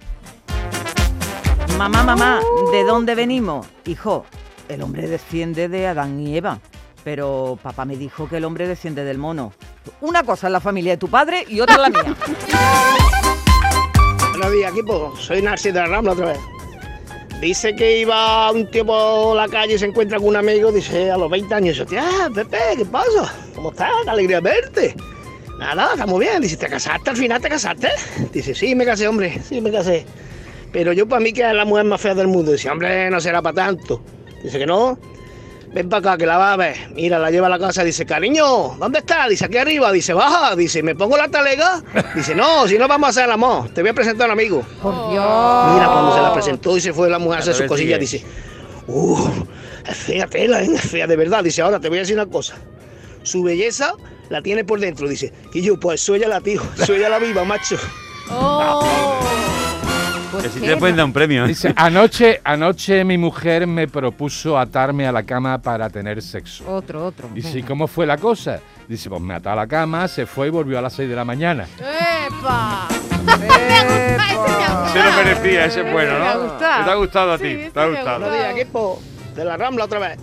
Mamá, 1.77 2.03
mamá, 2.03 2.41
¿de 2.73 2.83
dónde 2.83 3.15
venimos? 3.15 3.65
Hijo, 3.85 4.25
el 4.67 4.81
hombre 4.81 5.07
desciende 5.07 5.69
de 5.69 5.87
Adán 5.87 6.19
y 6.19 6.35
Eva, 6.35 6.59
pero 7.05 7.57
papá 7.63 7.85
me 7.85 7.95
dijo 7.95 8.27
que 8.27 8.35
el 8.35 8.43
hombre 8.43 8.67
desciende 8.67 9.05
del 9.05 9.17
mono. 9.17 9.53
Una 10.01 10.23
cosa 10.23 10.47
es 10.47 10.51
la 10.51 10.59
familia 10.59 10.91
de 10.91 10.97
tu 10.97 11.07
padre 11.07 11.45
y 11.47 11.61
otra 11.61 11.77
la 11.77 11.89
mía. 11.89 12.03
Buenos 14.31 14.51
días, 14.51 14.73
equipo. 14.73 15.15
Soy 15.15 15.41
Narcis 15.41 15.73
de 15.73 15.79
la 15.79 15.85
Rambla 15.85 16.11
otra 16.11 16.25
vez. 16.25 16.39
Dice 17.43 17.75
que 17.75 17.99
iba 17.99 18.49
un 18.53 18.71
tío 18.71 18.85
por 18.85 19.35
la 19.35 19.49
calle 19.49 19.73
y 19.73 19.77
se 19.77 19.85
encuentra 19.85 20.17
con 20.17 20.29
un 20.29 20.37
amigo, 20.37 20.71
dice 20.71 21.11
a 21.11 21.17
los 21.17 21.29
20 21.29 21.53
años, 21.53 21.77
dice, 21.77 21.85
tía, 21.85 22.29
Pepe, 22.33 22.57
¿qué 22.77 22.85
pasa? 22.85 23.35
¿Cómo 23.53 23.71
estás? 23.71 23.91
Qué 24.05 24.09
alegría 24.09 24.39
verte. 24.39 24.95
Nada, 25.59 25.89
está 25.91 26.05
muy 26.05 26.21
bien. 26.21 26.41
Dice, 26.41 26.55
¿te 26.55 26.69
casaste? 26.69 27.09
¿Al 27.09 27.17
final 27.17 27.41
te 27.41 27.49
casaste? 27.49 27.89
Dice, 28.31 28.55
sí, 28.55 28.73
me 28.75 28.85
casé, 28.85 29.09
hombre, 29.09 29.41
sí, 29.43 29.59
me 29.59 29.73
casé. 29.73 30.05
Pero 30.71 30.93
yo 30.93 31.05
para 31.05 31.19
mí 31.19 31.33
que 31.33 31.41
es 31.41 31.53
la 31.53 31.65
mujer 31.65 31.83
más 31.83 31.99
fea 31.99 32.15
del 32.15 32.29
mundo. 32.29 32.53
Dice, 32.53 32.69
hombre, 32.69 33.09
no 33.09 33.19
será 33.19 33.41
para 33.41 33.55
tanto. 33.55 34.01
Dice 34.41 34.57
que 34.57 34.65
no. 34.65 34.97
Ven 35.73 35.89
para 35.89 36.11
acá, 36.11 36.17
que 36.17 36.25
la 36.27 36.37
va 36.37 36.53
a 36.53 36.57
ver. 36.57 36.75
Mira, 36.93 37.17
la 37.17 37.31
lleva 37.31 37.47
a 37.47 37.49
la 37.49 37.57
casa. 37.57 37.83
Dice, 37.83 38.05
cariño, 38.05 38.75
¿dónde 38.77 38.99
está? 38.99 39.27
Dice, 39.27 39.45
aquí 39.45 39.57
arriba. 39.57 39.91
Dice, 39.91 40.13
baja. 40.13 40.55
Dice, 40.55 40.83
¿me 40.83 40.93
pongo 40.95 41.17
la 41.17 41.27
talega? 41.29 41.81
Dice, 42.15 42.35
no, 42.35 42.67
si 42.67 42.77
no 42.77 42.87
vamos 42.87 43.07
a 43.07 43.09
hacer 43.09 43.25
el 43.25 43.31
amor. 43.31 43.69
Te 43.69 43.81
voy 43.81 43.89
a 43.89 43.93
presentar 43.93 44.29
a 44.29 44.33
un 44.33 44.39
amigo. 44.39 44.63
Por 44.81 44.93
Dios. 45.09 45.73
Mira, 45.73 45.89
cuando 45.91 46.15
se 46.15 46.21
la 46.21 46.33
presentó 46.33 46.77
y 46.77 46.81
se 46.81 46.93
fue 46.93 47.09
la 47.09 47.17
mujer 47.17 47.39
a 47.39 47.41
hacer 47.41 47.55
sus 47.55 47.65
cosillas, 47.65 47.99
dice, 47.99 48.23
uh, 48.87 49.29
es 49.87 49.97
fea 49.97 50.27
tela, 50.27 50.61
¿eh? 50.61 50.69
es 50.75 50.81
fea 50.81 51.07
de 51.07 51.15
verdad. 51.15 51.43
Dice, 51.43 51.63
ahora 51.63 51.79
te 51.79 51.89
voy 51.89 51.97
a 51.97 52.01
decir 52.01 52.15
una 52.15 52.27
cosa. 52.27 52.55
Su 53.23 53.41
belleza 53.41 53.93
la 54.29 54.43
tiene 54.43 54.63
por 54.63 54.79
dentro. 54.79 55.07
Dice, 55.07 55.33
y 55.53 55.61
yo, 55.61 55.79
pues 55.79 56.01
soy 56.01 56.19
la 56.19 56.39
tío, 56.39 56.61
soy 56.85 56.99
la 56.99 57.17
viva, 57.17 57.43
macho. 57.45 57.77
Pues 60.39 60.51
si 60.51 60.59
te 60.61 60.77
pueden 60.77 60.95
dar 60.95 61.05
un 61.05 61.13
premio. 61.13 61.45
¿eh? 61.45 61.49
Dice, 61.49 61.73
anoche, 61.75 62.41
anoche 62.43 63.03
mi 63.03 63.17
mujer 63.17 63.67
me 63.67 63.87
propuso 63.87 64.57
atarme 64.57 65.07
a 65.07 65.11
la 65.11 65.23
cama 65.23 65.61
para 65.61 65.89
tener 65.89 66.21
sexo. 66.21 66.63
Otro, 66.67 67.05
otro. 67.05 67.29
Dice, 67.33 67.59
¿y 67.59 67.63
cómo 67.63 67.87
fue 67.87 68.05
la 68.05 68.17
cosa? 68.17 68.59
Dice, 68.87 69.09
pues 69.09 69.21
me 69.21 69.33
ató 69.35 69.49
a 69.51 69.55
la 69.55 69.67
cama, 69.67 70.07
se 70.07 70.25
fue 70.25 70.47
y 70.47 70.49
volvió 70.49 70.79
a 70.79 70.81
las 70.81 70.93
6 70.93 71.07
de 71.09 71.15
la 71.15 71.23
mañana. 71.25 71.65
¡Epa! 71.79 72.87
Se 74.93 75.01
lo 75.03 75.11
merecía, 75.13 75.65
ese 75.65 75.81
es 75.81 75.91
bueno, 75.91 76.19
Me 76.19 76.27
ha 76.27 76.33
¿no? 76.35 76.41
gustado. 76.43 76.85
¿Te 76.85 76.91
ha 76.91 76.95
gustado 76.95 77.31
a 77.33 77.37
ti? 77.37 77.43
Sí, 77.43 77.69
¿Te 77.73 77.79
ha 77.79 77.83
este 77.85 77.95
gustado? 77.95 78.19
Buenos 78.19 78.37
días, 78.37 78.55
equipo 78.57 79.01
de 79.35 79.45
la 79.45 79.57
Rambla 79.57 79.85
otra 79.85 79.99
vez. 79.99 80.17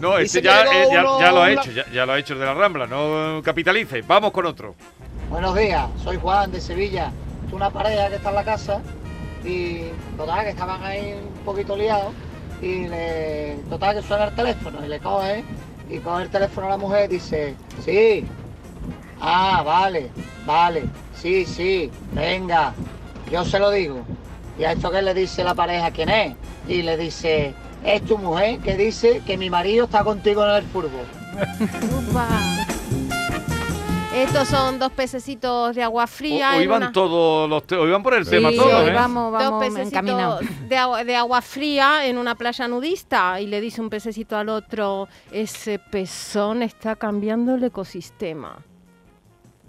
No, 0.00 0.18
este 0.18 0.42
ya, 0.42 0.62
eh, 0.62 0.88
ya, 0.92 1.00
uno- 1.00 1.20
ya 1.20 1.32
lo 1.32 1.42
ha 1.42 1.50
hecho, 1.50 1.70
ya, 1.72 1.84
ya 1.92 2.06
lo 2.06 2.12
ha 2.12 2.18
hecho 2.18 2.34
el 2.34 2.40
de 2.40 2.46
la 2.46 2.54
Rambla, 2.54 2.86
no 2.86 3.40
capitalice. 3.42 4.02
Vamos 4.02 4.30
con 4.32 4.46
otro. 4.46 4.74
Buenos 5.30 5.56
días, 5.56 5.86
soy 6.04 6.18
Juan 6.18 6.52
de 6.52 6.60
Sevilla. 6.60 7.10
Es 7.46 7.52
una 7.52 7.70
pareja 7.70 8.08
que 8.10 8.16
está 8.16 8.28
en 8.30 8.34
la 8.36 8.44
casa 8.44 8.80
y 9.44 9.84
total 10.16 10.44
que 10.44 10.50
estaban 10.50 10.82
ahí 10.82 11.14
un 11.14 11.44
poquito 11.44 11.76
liados 11.76 12.12
y 12.60 12.86
le, 12.86 13.56
total 13.68 13.96
que 13.96 14.02
suena 14.02 14.24
el 14.24 14.34
teléfono 14.34 14.84
y 14.84 14.88
le 14.88 15.00
coge 15.00 15.44
y 15.90 15.98
coge 15.98 16.22
el 16.24 16.30
teléfono 16.30 16.68
a 16.68 16.70
la 16.70 16.76
mujer 16.76 17.10
y 17.10 17.14
dice, 17.14 17.54
sí, 17.84 18.24
ah, 19.20 19.62
vale, 19.64 20.10
vale, 20.46 20.84
sí, 21.14 21.44
sí, 21.44 21.90
venga, 22.12 22.72
yo 23.30 23.44
se 23.44 23.58
lo 23.58 23.70
digo. 23.70 24.02
Y 24.58 24.64
a 24.64 24.72
esto 24.72 24.90
que 24.90 25.02
le 25.02 25.14
dice 25.14 25.42
la 25.42 25.54
pareja 25.54 25.90
quién 25.90 26.08
es 26.08 26.36
y 26.68 26.82
le 26.82 26.96
dice, 26.96 27.54
es 27.84 28.04
tu 28.04 28.18
mujer 28.18 28.58
que 28.60 28.76
dice 28.76 29.22
que 29.26 29.36
mi 29.36 29.50
marido 29.50 29.86
está 29.86 30.04
contigo 30.04 30.44
en 30.44 30.56
el 30.56 30.62
fútbol. 30.64 31.06
Estos 34.14 34.48
son 34.48 34.78
dos 34.78 34.92
pececitos 34.92 35.74
de 35.74 35.82
agua 35.82 36.06
fría. 36.06 36.56
Hoy 36.56 36.66
van 36.66 36.82
una- 36.82 36.92
todos 36.92 37.48
los 37.48 37.66
te- 37.66 37.76
hoy 37.76 37.90
van 37.90 38.02
por 38.02 38.12
el 38.14 38.28
tema 38.28 38.50
Sí, 38.50 38.56
todos, 38.56 38.88
¿eh? 38.88 38.92
vamos, 38.92 39.32
dos 39.32 39.42
vamos 39.42 39.60
pececitos 39.64 39.92
encaminados. 39.92 40.40
de 40.68 40.76
agua, 40.76 41.04
de 41.04 41.16
agua 41.16 41.40
fría 41.40 42.06
en 42.06 42.18
una 42.18 42.34
playa 42.34 42.68
nudista 42.68 43.40
y 43.40 43.46
le 43.46 43.60
dice 43.62 43.80
un 43.80 43.88
pececito 43.88 44.36
al 44.36 44.50
otro, 44.50 45.08
ese 45.30 45.78
pezón 45.78 46.62
está 46.62 46.94
cambiando 46.96 47.54
el 47.54 47.64
ecosistema. 47.64 48.58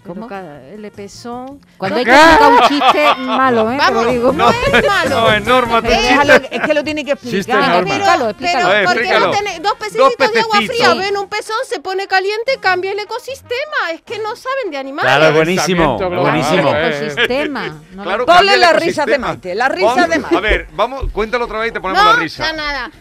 Pero 0.04 0.16
¿Cómo? 0.16 0.28
cada- 0.28 0.62
el 0.68 0.92
pezón... 0.92 1.62
Cuando 1.78 1.98
hay 2.00 2.04
No, 2.06 2.12
que 2.12 2.20
explicar 2.20 2.52
un 2.52 2.60
chiste 2.68 3.22
malo, 3.22 3.72
¿eh? 3.72 3.78
Vamos, 3.78 4.08
digo. 4.12 4.32
no 4.34 4.50
es 4.50 4.84
malo. 4.88 5.10
No, 5.22 5.32
es 5.32 5.46
norma, 5.46 5.82
Pero 5.82 5.94
déjalo, 6.02 6.34
es 6.52 6.62
que 6.62 6.74
lo 6.74 6.84
tiene 6.84 7.06
que 7.06 7.12
explicar. 7.14 7.58
norma. 7.60 7.78
Explícalo, 7.80 8.30
explícalo. 8.32 8.68
Porque 8.68 8.82
explícalo. 9.00 9.26
no 9.28 9.32
tiene- 9.32 9.60
dos 9.62 9.74
pececitos 9.76 10.34
de 10.34 10.40
agua 10.42 10.58
fría, 10.68 10.92
Sí. 10.92 11.00
ven 11.00 11.18
un 11.18 11.30
pezón, 11.30 11.56
se 11.70 11.80
pone 11.80 12.08
caliente, 12.08 12.58
cambia 12.60 12.92
el 12.92 13.00
ecosistema. 13.00 13.92
Es 13.94 14.02
que 14.02 14.20
no 14.20 14.36
saben 14.36 14.72
de 14.72 14.78
animales. 14.78 15.16
Claro, 15.16 15.34
buenísimo, 15.36 15.98
buenísimo. 15.98 16.70
El 16.76 16.94
ecosistema. 16.94 17.82
no 17.94 18.04
Claro, 18.04 18.26
Ponle 18.26 18.58
las 18.58 18.76
risas 18.76 19.06
de. 19.06 19.18
Maite, 19.20 19.56
risas 19.70 19.96
Vamos- 19.96 20.10
de 20.10 20.20
Maite. 20.20 20.36
A 20.38 20.40
ver, 20.42 20.68
vamos, 20.74 21.06
cuéntalo 21.14 21.46
otra 21.46 21.60
vez 21.60 21.70
y 21.70 21.74
te 21.74 21.80
ponemos 21.80 22.04
no, 22.04 22.14
la 22.14 22.20
risa. 22.20 22.44
ya 22.46 22.54
nada. 22.54 22.92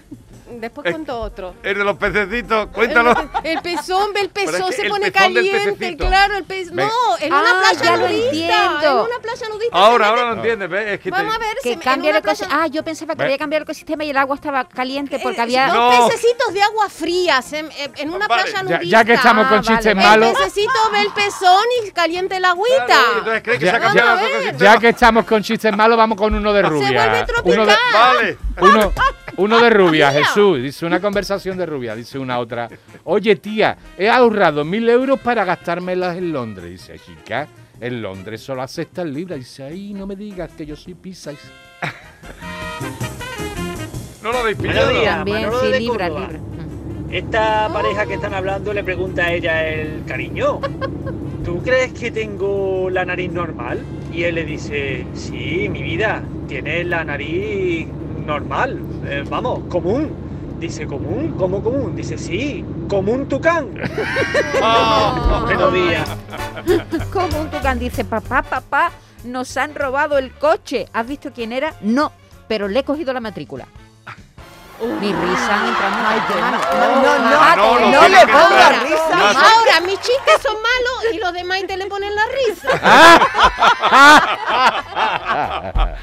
Después 0.61 0.87
Eh, 0.87 0.90
cuento 0.92 1.21
otro. 1.21 1.54
El 1.62 1.78
de 1.78 1.85
los 1.85 1.97
pececitos, 1.97 2.66
cuéntalo. 2.73 3.14
El 3.42 3.61
pezón, 3.62 4.12
ve 4.12 4.21
el 4.21 4.28
Pero 4.30 4.47
es 4.50 4.52
pezón, 4.52 4.71
que 4.71 4.76
se 4.76 4.82
el 4.82 4.88
pone 4.88 5.11
pezón 5.12 5.35
caliente, 5.35 5.97
claro, 5.97 6.37
el 6.37 6.44
pez. 6.44 6.71
No, 6.73 6.82
en 7.21 7.32
Ah, 7.32 7.40
una 7.40 7.59
playa 7.61 7.82
ya 7.82 7.97
nudista. 7.97 8.80
En 8.82 8.92
una 8.97 9.18
playa 9.21 9.49
nudista. 9.49 9.76
Ahora, 9.76 10.04
se 10.04 10.11
ahora 10.11 10.25
lo 10.26 10.32
entiendes, 10.35 10.68
¿ves? 10.71 10.87
Es 10.88 10.99
que 11.00 11.04
te- 11.04 11.11
Vamos 11.11 11.35
a 11.35 11.38
ver, 11.38 11.56
Que 11.62 11.68
se- 11.68 11.73
en 11.75 11.80
cambia 11.80 12.11
el 12.11 12.23
playa- 12.23 12.32
ecosistema. 12.35 12.62
Ah, 12.62 12.66
yo 12.68 12.82
pensaba 12.85 13.14
que 13.16 13.23
había 13.23 13.38
cambiado 13.38 13.59
el 13.59 13.62
ecosistema 13.64 14.04
y 14.04 14.11
el 14.11 14.16
agua 14.16 14.37
estaba 14.37 14.68
caliente 14.68 15.18
porque 15.23 15.38
Eh, 15.38 15.42
había. 15.42 15.66
Dos 15.68 15.76
No. 16.00 16.09
pececitos 16.09 16.52
de 16.54 16.62
agua 16.62 16.88
frías 16.88 17.52
en, 17.52 17.68
en 17.97 18.11
una 18.11 18.28
Vale, 18.28 18.42
playa 18.44 18.56
Ya, 18.59 18.62
nudista. 18.78 18.85
ya 18.99 19.04
que 19.04 19.12
estamos 19.14 19.47
con 19.47 19.59
Ah, 19.59 19.62
chistes 19.62 19.94
vale. 19.94 20.09
malos, 20.09 20.28
El 20.30 20.37
pececito 20.37 20.73
ve 20.92 21.00
el 21.00 21.12
pezón 21.12 21.64
y 21.87 21.90
calienta 21.92 22.37
el 22.37 22.44
agüita. 22.44 22.87
Claro, 22.87 23.18
entonces 23.18 23.42
cree 23.42 23.59
que 23.59 23.64
Ya- 23.64 23.71
se 23.71 23.76
ha 23.76 23.80
cambiado 23.80 24.18
ecosistema. 24.21 24.59
ya 24.59 24.78
que 24.78 24.88
estamos 24.88 25.25
con 25.25 25.42
chistes 25.42 25.76
malos, 25.76 25.97
vamos 25.99 26.18
con 26.18 26.35
uno 26.35 26.52
de 26.52 26.62
rubia. 26.62 27.06
vuelve 27.06 27.25
tropical. 27.26 27.52
Uno 27.61 27.66
de, 27.66 27.76
Vale. 27.92 28.38
Uno, 28.61 28.92
uno 29.37 29.61
de 29.61 29.71
rubia. 29.71 30.12
Jesús. 30.12 30.62
Dice 30.62 30.87
una 30.87 31.00
conversación 31.00 31.56
de 31.56 31.66
rubia. 31.66 31.94
Dice 31.94 32.18
una 32.18 32.38
otra. 32.38 32.68
Oye, 33.04 33.37
tía, 33.37 33.76
he 33.99 34.09
ahorrado 34.09 34.64
mil 34.64 34.88
euros 34.88 35.21
para 35.21 35.44
gastármelas 35.44 36.16
en 36.16 36.32
Londres. 36.32 36.71
Dice, 36.71 36.99
chica, 36.99 37.49
en 37.80 38.02
Londres 38.02 38.40
solo 38.42 38.62
aceptan 38.62 39.12
libras. 39.12 39.38
Dice, 39.38 39.64
ay, 39.64 39.94
no 39.94 40.06
me 40.06 40.16
digas 40.16 40.50
que 40.56 40.66
yo 40.66 40.76
soy 40.76 40.94
pizza. 40.94 41.32
No 44.23 44.32
lo 44.32 44.38
habéis 44.38 44.56
pillado. 44.56 45.02
También, 45.02 45.50
sí, 45.61 45.68
de 45.68 45.80
libra, 45.80 46.09
libra. 46.09 46.40
Esta 47.11 47.68
pareja 47.73 48.06
que 48.06 48.14
están 48.14 48.32
hablando 48.32 48.73
le 48.73 48.82
pregunta 48.82 49.25
a 49.25 49.32
ella 49.32 49.68
el 49.68 50.04
cariño. 50.06 50.61
¿Tú 51.44 51.61
crees 51.62 51.92
que 51.92 52.11
tengo 52.11 52.88
la 52.88 53.04
nariz 53.04 53.30
normal? 53.32 53.80
Y 54.12 54.23
él 54.23 54.37
le 54.37 54.44
dice, 54.44 55.04
sí, 55.12 55.68
mi 55.68 55.82
vida, 55.82 56.23
tienes 56.47 56.87
la 56.87 57.02
nariz 57.04 57.88
normal, 58.26 58.80
eh, 59.06 59.24
vamos, 59.28 59.60
común. 59.68 60.10
Dice, 60.58 60.86
¿común? 60.86 61.34
¿Cómo 61.36 61.60
común? 61.62 61.96
Dice, 61.96 62.16
sí, 62.16 62.64
como 62.88 63.12
un 63.12 63.26
tucán. 63.26 63.68
Buenos 65.44 65.72
días. 65.72 66.08
Como 67.12 67.40
un 67.40 67.50
tucán 67.50 67.80
dice, 67.80 68.04
papá, 68.04 68.42
papá, 68.42 68.92
nos 69.24 69.56
han 69.56 69.74
robado 69.74 70.18
el 70.18 70.30
coche. 70.30 70.86
¿Has 70.92 71.06
visto 71.08 71.32
quién 71.32 71.52
era? 71.52 71.74
No, 71.80 72.12
pero 72.46 72.68
le 72.68 72.80
he 72.80 72.84
cogido 72.84 73.12
la 73.12 73.20
matrícula. 73.20 73.66
Mi 74.82 75.12
risa. 75.12 75.56
No, 76.72 77.02
no, 77.02 77.56
no, 77.56 77.90
no 77.90 78.08
le 78.08 78.20
entrar. 78.20 78.82
risa. 78.82 79.16
No, 79.16 79.24
Ahora, 79.26 79.80
mis 79.86 80.00
chistes 80.00 80.42
son 80.42 80.54
malos 80.56 81.14
y 81.14 81.18
los 81.18 81.32
de 81.32 81.44
Maite 81.44 81.76
le 81.76 81.86
ponen 81.86 82.12
la 82.14 82.22
risa. 82.26 82.68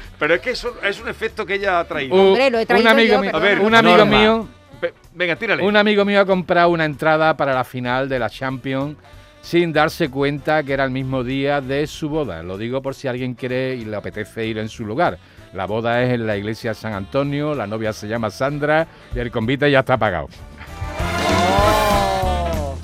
Pero 0.18 0.34
es 0.34 0.40
que 0.40 0.50
eso 0.50 0.74
es 0.82 1.00
un 1.00 1.08
efecto 1.08 1.44
que 1.46 1.54
ella 1.54 1.80
ha 1.80 1.84
traído. 1.84 2.14
Un- 2.14 2.28
Hombre, 2.28 2.50
lo 2.50 2.58
he 2.58 2.66
traído 2.66 2.86
un 2.90 2.92
amigo 2.98 3.14
yo, 3.16 3.20
mío, 3.20 3.30
A 3.34 3.38
ver, 3.38 3.60
un 3.60 3.74
amigo 3.74 4.06
mío, 4.06 4.48
Ve- 4.80 4.94
Venga, 5.14 5.36
tírale. 5.36 5.62
un 5.62 5.76
amigo 5.76 6.04
mío 6.04 6.20
ha 6.20 6.26
comprado 6.26 6.70
una 6.70 6.84
entrada 6.86 7.36
para 7.36 7.52
la 7.54 7.64
final 7.64 8.08
de 8.08 8.18
la 8.18 8.30
Champions 8.30 8.96
sin 9.42 9.72
darse 9.72 10.10
cuenta 10.10 10.62
que 10.62 10.72
era 10.72 10.84
el 10.84 10.90
mismo 10.90 11.24
día 11.24 11.60
de 11.60 11.86
su 11.86 12.08
boda. 12.08 12.42
Lo 12.42 12.58
digo 12.58 12.82
por 12.82 12.94
si 12.94 13.08
alguien 13.08 13.34
quiere 13.34 13.74
y 13.74 13.84
le 13.84 13.96
apetece 13.96 14.46
ir 14.46 14.58
en 14.58 14.68
su 14.68 14.84
lugar. 14.84 15.18
La 15.54 15.66
boda 15.66 16.02
es 16.02 16.12
en 16.14 16.26
la 16.26 16.36
iglesia 16.36 16.70
de 16.70 16.74
San 16.74 16.92
Antonio, 16.92 17.54
la 17.54 17.66
novia 17.66 17.92
se 17.92 18.06
llama 18.06 18.30
Sandra 18.30 18.86
y 19.14 19.18
el 19.18 19.30
convite 19.30 19.70
ya 19.70 19.80
está 19.80 19.96
pagado. 19.98 20.28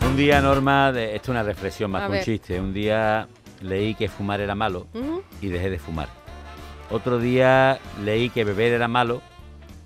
Un 0.03 0.17
día, 0.17 0.41
Norma, 0.41 0.93
de- 0.93 1.15
esto 1.15 1.27
es 1.27 1.29
una 1.31 1.43
reflexión 1.43 1.91
más 1.91 2.09
que 2.11 2.17
un 2.19 2.23
chiste. 2.25 2.59
Un 2.61 2.73
día 2.73 3.29
leí 3.61 3.95
que 3.95 4.09
fumar 4.09 4.41
era 4.41 4.55
malo 4.55 4.87
y 5.41 5.49
dejé 5.49 5.71
de 5.71 5.79
fumar. 5.79 6.09
Otro 6.91 7.19
día 7.19 7.79
leí 8.05 8.31
que 8.31 8.45
beber 8.45 8.73
era 8.73 8.89
malo 8.89 9.21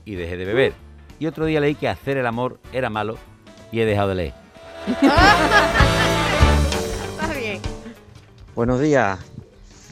y 0.04 0.14
dejé 0.14 0.36
de 0.36 0.44
beber. 0.44 0.72
Y 1.18 1.26
otro 1.26 1.44
día 1.46 1.60
leí 1.60 1.74
que 1.74 1.88
hacer 1.88 2.16
el 2.16 2.26
amor 2.26 2.60
era 2.72 2.88
malo 2.90 3.18
y 3.72 3.80
he 3.80 3.84
dejado 3.86 4.10
de 4.10 4.14
leer. 4.14 4.32
Buenos 8.60 8.78
días. 8.78 9.18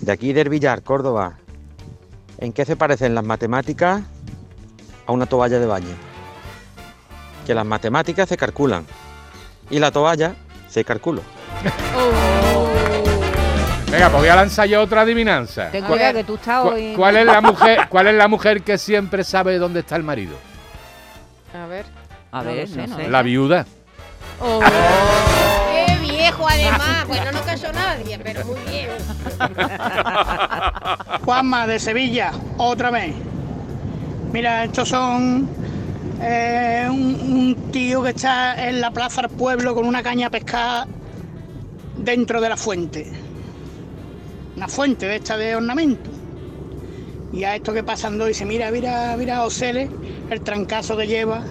De 0.03 0.13
aquí 0.13 0.35
del 0.35 0.51
Villar, 0.51 0.83
Córdoba. 0.83 1.39
¿En 2.37 2.53
qué 2.53 2.67
se 2.67 2.77
parecen 2.77 3.15
las 3.15 3.25
matemáticas 3.25 4.03
a 5.07 5.13
una 5.13 5.25
toalla 5.25 5.59
de 5.59 5.65
baño? 5.65 5.97
Que 7.47 7.55
las 7.55 7.65
matemáticas 7.65 8.29
se 8.29 8.37
calculan 8.37 8.85
y 9.71 9.79
la 9.79 9.91
toalla 9.91 10.35
se 10.69 10.85
calcula. 10.85 11.23
Venga, 13.91 14.11
pues 14.11 14.21
voy 14.21 14.29
a 14.29 14.37
lanzar 14.37 14.69
yo 14.69 14.83
otra 14.83 15.01
adivinanza. 15.01 15.71
Ten 15.71 15.81
¿Cuál- 15.87 15.93
cuidado 15.99 16.15
que 16.19 16.25
tú 16.25 16.35
estás 16.35 16.67
hoy. 16.67 16.93
¿Cuál 16.95 17.17
es 17.17 17.25
la 17.25 17.41
mujer, 17.51 17.89
cuál 17.89 18.09
es 18.09 18.15
la 18.17 18.29
mujer 18.29 18.61
que 18.61 18.77
siempre 18.77 19.25
sabe 19.25 19.57
dónde 19.57 19.81
está 19.81 19.97
el 19.97 20.03
marido? 20.03 20.37
A 21.55 21.65
ver. 21.69 21.87
A 22.33 22.43
No 22.43 22.51
ver, 22.53 22.69
sé, 22.69 22.87
no 22.87 22.97
sé. 22.97 23.09
La 23.09 23.23
viuda. 23.23 23.65
¡Qué 24.39 24.45
viejo 24.45 25.28
además! 26.65 27.33
No 27.33 27.45
cayó 27.45 27.73
nadie, 27.73 28.19
pero 28.19 28.45
muy 28.45 28.61
bien. 28.71 28.91
Juanma 31.25 31.67
de 31.67 31.79
Sevilla, 31.79 32.33
otra 32.57 32.91
vez. 32.91 33.15
Mira, 34.33 34.65
estos 34.65 34.89
son 34.89 35.49
eh, 36.21 36.87
un, 36.91 37.71
tío 37.73 38.03
que 38.03 38.11
está 38.11 38.69
en 38.69 38.81
la 38.81 38.91
plaza 38.91 39.23
del 39.23 39.31
pueblo 39.31 39.75
con 39.75 39.87
una 39.87 40.03
caña 40.03 40.27
a 40.27 40.31
pescar 40.31 40.87
dentro 41.97 42.41
de 42.41 42.49
la 42.49 42.57
fuente. 42.57 43.11
Una 44.57 44.69
fuente 44.69 45.07
de 45.07 45.17
esta 45.17 45.37
de 45.37 45.57
ornamento. 45.57 46.11
Y 47.33 47.45
a 47.45 47.57
esto 47.57 47.73
que 47.73 47.83
pasando 47.83 48.27
dice, 48.27 48.45
mira, 48.45 48.71
mira, 48.71 49.15
mira, 49.17 49.45
Osele, 49.45 49.89
el 50.31 50.41
trancazo 50.41 50.97
que 50.97 51.07
lleva 51.07 51.43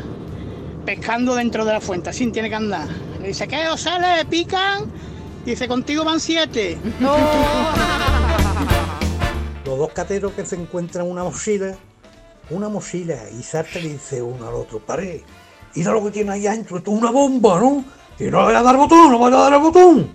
pescando 0.86 1.36
dentro 1.36 1.66
de 1.66 1.74
la 1.74 1.82
fuente, 1.82 2.10
así 2.10 2.30
tiene 2.32 2.50
que 2.50 2.56
andar. 2.56 2.88
Le 3.28 3.34
dice, 3.34 3.46
¿qué, 3.46 3.68
Osele? 3.68 4.24
¿Pican? 4.30 4.90
Dice, 5.44 5.68
contigo 5.68 6.06
van 6.06 6.18
siete. 6.18 6.78
Los 9.66 9.78
dos 9.78 9.92
cateros 9.92 10.32
que 10.32 10.46
se 10.46 10.56
encuentran 10.56 11.06
una 11.06 11.26
mochila, 11.26 11.76
una 12.50 12.70
mochila, 12.70 13.18
y 13.38 13.44
salta 13.44 13.80
y 13.80 13.82
le 13.82 13.90
dice 13.90 14.22
uno 14.22 14.48
al 14.48 14.54
otro, 14.54 14.80
pare, 14.80 15.26
mira 15.76 15.92
lo 15.92 16.06
que 16.06 16.12
tiene 16.12 16.32
ahí 16.32 16.48
adentro, 16.48 16.78
esto 16.78 16.90
es 16.90 17.02
una 17.02 17.12
bomba, 17.12 17.60
¿no? 17.60 17.84
Y 18.18 18.32
no 18.32 18.38
le 18.38 18.44
voy 18.46 18.56
a 18.56 18.62
dar 18.62 18.76
el 18.76 18.80
botón, 18.80 19.12
no 19.12 19.18
voy 19.18 19.34
a 19.34 19.36
dar 19.36 19.54
el 19.56 19.60
botón. 19.60 20.10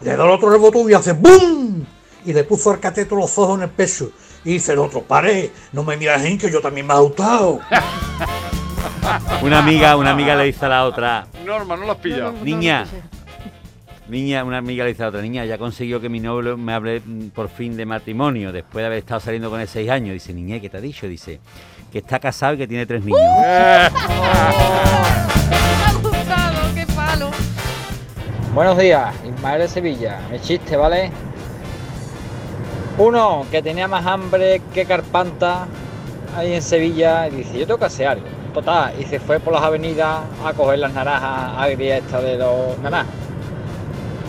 Le 0.00 0.16
da 0.16 0.24
el 0.24 0.30
otro 0.30 0.54
el 0.54 0.60
botón 0.60 0.88
y 0.88 0.94
hace 0.94 1.14
¡BUM! 1.14 1.84
Y 2.24 2.32
le 2.32 2.44
puso 2.44 2.70
al 2.70 2.78
cateto 2.78 3.16
los 3.16 3.36
ojos 3.38 3.56
en 3.56 3.64
el 3.64 3.70
pecho. 3.70 4.12
Y 4.44 4.52
dice 4.52 4.74
el 4.74 4.78
otro, 4.78 5.02
pare, 5.02 5.50
no 5.72 5.82
me 5.82 5.96
miras 5.96 6.24
en 6.24 6.38
que 6.38 6.48
yo 6.48 6.60
también 6.60 6.86
me 6.86 6.94
he 6.94 6.96
asustado. 6.96 7.58
Una 9.42 9.58
amiga, 9.58 9.96
una 9.96 10.10
amiga 10.10 10.36
le 10.36 10.44
dice 10.44 10.66
a 10.66 10.68
la 10.68 10.84
otra, 10.84 11.26
Norma, 11.44 11.76
no 11.76 11.86
lo 11.86 11.92
has 11.92 11.98
pillado. 11.98 12.32
niña, 12.42 12.86
niña, 14.08 14.44
una 14.44 14.58
amiga 14.58 14.84
le 14.84 14.90
dice 14.90 15.02
a 15.02 15.06
la 15.06 15.10
otra, 15.10 15.22
niña, 15.22 15.44
ya 15.44 15.58
consiguió 15.58 16.00
que 16.00 16.08
mi 16.08 16.20
novio 16.20 16.56
me 16.56 16.72
hable 16.72 17.02
por 17.34 17.48
fin 17.48 17.76
de 17.76 17.86
matrimonio, 17.86 18.52
después 18.52 18.82
de 18.82 18.86
haber 18.86 18.98
estado 18.98 19.20
saliendo 19.20 19.50
con 19.50 19.60
él 19.60 19.68
seis 19.68 19.90
años. 19.90 20.14
Dice, 20.14 20.32
niña, 20.32 20.60
¿qué 20.60 20.70
te 20.70 20.76
ha 20.76 20.80
dicho? 20.80 21.06
Dice, 21.06 21.40
que 21.90 21.98
está 21.98 22.18
casado 22.18 22.54
y 22.54 22.58
que 22.58 22.66
tiene 22.66 22.86
tres 22.86 23.04
niños. 23.04 23.20
Me 23.40 23.88
ha 25.84 25.92
gustado. 26.02 26.62
Buenos 28.54 28.76
días, 28.76 29.14
Ismael 29.24 29.62
de 29.62 29.68
Sevilla. 29.68 30.20
Mi 30.30 30.38
chiste, 30.38 30.76
¿vale? 30.76 31.10
Uno 32.98 33.46
que 33.50 33.62
tenía 33.62 33.88
más 33.88 34.04
hambre 34.04 34.60
que 34.74 34.84
Carpanta 34.84 35.66
ahí 36.36 36.52
en 36.52 36.60
Sevilla 36.60 37.28
y 37.28 37.36
dice, 37.36 37.58
yo 37.58 37.66
tengo 37.66 37.78
que 37.78 37.86
hacer 37.86 38.08
algo. 38.08 38.26
Total, 38.54 38.92
y 39.00 39.04
se 39.04 39.18
fue 39.18 39.40
por 39.40 39.54
las 39.54 39.62
avenidas 39.62 40.20
a 40.44 40.52
coger 40.52 40.78
las 40.78 40.92
naranjas 40.92 41.54
agrias 41.56 42.02
estas 42.02 42.22
de 42.22 42.36
los 42.36 42.78
naranjas. 42.80 43.14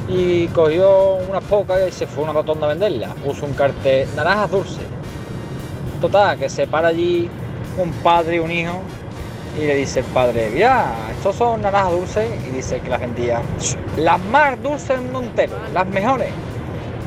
Y 0.07 0.47
cogió 0.47 1.15
unas 1.29 1.43
pocas 1.43 1.81
y 1.87 1.91
se 1.91 2.07
fue 2.07 2.23
a 2.23 2.29
una 2.29 2.33
rotonda 2.33 2.67
a 2.67 2.69
venderlas. 2.69 3.13
Puso 3.15 3.45
un 3.45 3.53
cartel, 3.53 4.07
naranjas 4.15 4.51
dulces. 4.51 4.85
Total, 5.99 6.37
que 6.37 6.49
se 6.49 6.67
para 6.67 6.89
allí 6.89 7.29
un 7.77 7.91
padre 7.91 8.37
y 8.37 8.39
un 8.39 8.51
hijo 8.51 8.81
y 9.57 9.65
le 9.65 9.75
dice 9.75 9.99
el 9.99 10.05
padre, 10.05 10.49
mira, 10.53 10.93
estos 11.11 11.35
son 11.35 11.61
naranjas 11.61 11.91
dulces. 11.91 12.29
Y 12.47 12.55
dice 12.55 12.79
que 12.79 12.89
las 12.89 13.01
vendía, 13.01 13.41
las 13.97 14.23
más 14.25 14.61
dulces 14.63 14.87
del 14.87 15.01
mundo 15.01 15.23
entero, 15.23 15.57
las 15.73 15.85
mejores. 15.87 16.29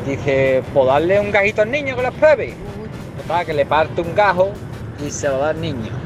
Dice, 0.06 0.62
pues 0.74 0.86
darle 0.86 1.18
un 1.18 1.30
gajito 1.30 1.62
al 1.62 1.70
niño 1.70 1.96
que 1.96 2.02
las 2.02 2.14
pruebe. 2.14 2.54
Total, 3.22 3.46
que 3.46 3.54
le 3.54 3.64
parte 3.64 4.02
un 4.02 4.14
gajo 4.14 4.50
y 5.04 5.10
se 5.10 5.28
lo 5.28 5.38
da 5.38 5.50
al 5.50 5.60
niño. 5.60 6.05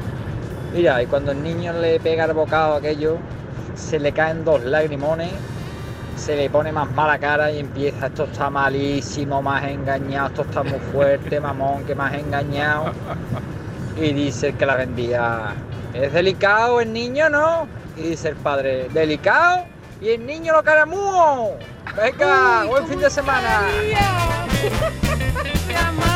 Mira, 0.73 1.03
y 1.03 1.07
cuando 1.07 1.33
el 1.33 1.43
niño 1.43 1.73
le 1.73 1.99
pega 1.99 2.27
el 2.27 2.33
bocado 2.33 2.75
a 2.75 2.77
aquello, 2.79 3.19
se 3.75 3.99
le 3.99 4.13
caen 4.13 4.45
dos 4.45 4.63
lagrimones, 4.63 5.33
se 6.17 6.37
le 6.37 6.49
pone 6.49 6.71
más 6.71 6.89
mala 6.93 7.19
cara 7.19 7.51
y 7.51 7.59
empieza, 7.59 8.07
esto 8.07 8.25
está 8.25 8.51
malísimo, 8.51 9.43
más 9.43 9.65
engañado, 9.65 10.29
esto 10.29 10.43
está 10.43 10.63
muy 10.63 10.79
fuerte, 10.93 11.41
mamón, 11.47 11.85
que 11.85 11.95
más 11.95 12.15
engañado. 12.15 12.93
Y 13.97 14.13
dice 14.13 14.49
el 14.49 14.57
que 14.57 14.67
la 14.67 14.77
vendía, 14.77 15.55
¿es 15.93 16.13
delicado 16.13 16.81
el 16.81 16.93
niño 16.93 17.29
no? 17.29 17.67
Y 17.97 18.03
dice 18.11 18.29
el 18.29 18.37
padre, 18.37 18.89
¿delicado? 18.95 19.65
Y 20.01 20.11
el 20.11 20.25
niño 20.25 20.53
lo 20.55 20.63
caramúo. 20.63 21.57
Venga, 21.97 22.65
buen 22.65 22.87
fin 22.87 23.01
de 23.01 23.11
semana. 23.11 23.67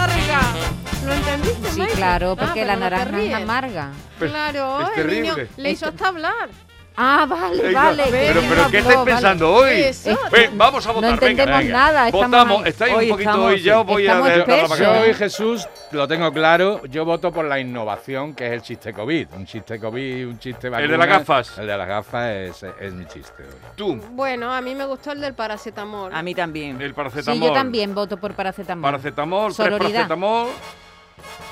¿Lo 1.05 1.13
entendiste, 1.13 1.71
Sí, 1.71 1.79
Maite? 1.79 1.95
claro, 1.95 2.37
Ah, 2.39 2.47
porque 2.47 2.65
la 2.65 2.75
no 2.75 2.81
naranja 2.81 3.09
es 3.09 3.15
ríes. 3.15 3.35
amarga. 3.35 3.89
Claro, 4.19 4.81
es 4.93 4.99
el 4.99 5.07
niño 5.09 5.35
terrible. 5.35 5.63
le 5.63 5.71
hizo 5.71 5.87
hasta 5.87 6.09
hablar. 6.09 6.49
Ah, 6.97 7.27
vale, 7.29 7.73
vale. 7.73 8.05
Pero, 8.09 8.41
no 8.41 8.71
¿qué 8.71 8.79
estáis 8.79 8.97
vale. 8.99 9.11
pensando 9.13 9.53
hoy? 9.53 9.85
Ven, 10.31 10.57
vamos 10.57 10.85
a 10.87 10.89
No 10.91 10.95
votar. 10.95 11.13
entendemos 11.15 11.59
venga, 11.59 11.73
nada, 11.73 12.07
estamos 12.07 12.27
Votamos. 12.31 12.67
Estáis 12.67 12.95
Hoy 12.95 13.05
un 13.07 13.11
poquito 13.11 13.31
estamos- 13.31 13.51
hoy. 13.51 13.63
Ya 13.63 13.81
os 13.81 13.87
voy 13.87 14.07
a 14.07 14.21
vaca. 14.21 14.77
Yo 14.79 14.93
hoy, 15.01 15.15
Jesús, 15.15 15.69
lo 15.91 16.07
tengo 16.07 16.33
claro, 16.33 16.85
yo 16.87 17.05
voto 17.05 17.33
por 17.33 17.47
la 17.47 17.59
innovación 17.59 18.33
que 18.33 18.47
es 18.47 18.53
el 18.53 18.63
chiste 18.63 18.93
COVID. 18.93 19.27
Un 19.33 19.45
chiste 19.45 19.81
COVID, 19.81 20.29
un 20.29 20.39
chiste 20.39 20.69
El 20.69 20.89
de 20.89 20.97
las 20.97 21.09
gafas. 21.09 21.59
El 21.59 21.67
de 21.67 21.77
las 21.77 21.89
gafas 21.89 22.31
es, 22.31 22.63
es 22.63 22.93
mi 22.93 23.07
chiste 23.07 23.43
hoy. 23.43 23.55
Tú, 23.75 24.01
Bueno, 24.13 24.53
a 24.55 24.61
mí 24.61 24.77
me 24.77 24.85
gustó 24.85 25.11
el 25.11 25.21
del 25.21 25.35
paracetamol. 25.35 26.15
A 26.15 26.23
mí 26.23 26.33
también. 26.33 26.81
el 26.81 26.91
Sí, 26.91 26.95
paracetamol. 26.95 27.49
yo 27.49 27.53
también 27.53 27.93
voto 27.93 28.19
por 28.19 28.35
paracetamol. 28.35 28.83
Paracetamol, 28.83 29.47
tres 29.47 29.57
Sororidad. 29.57 29.81
paracetamol. 30.07 30.47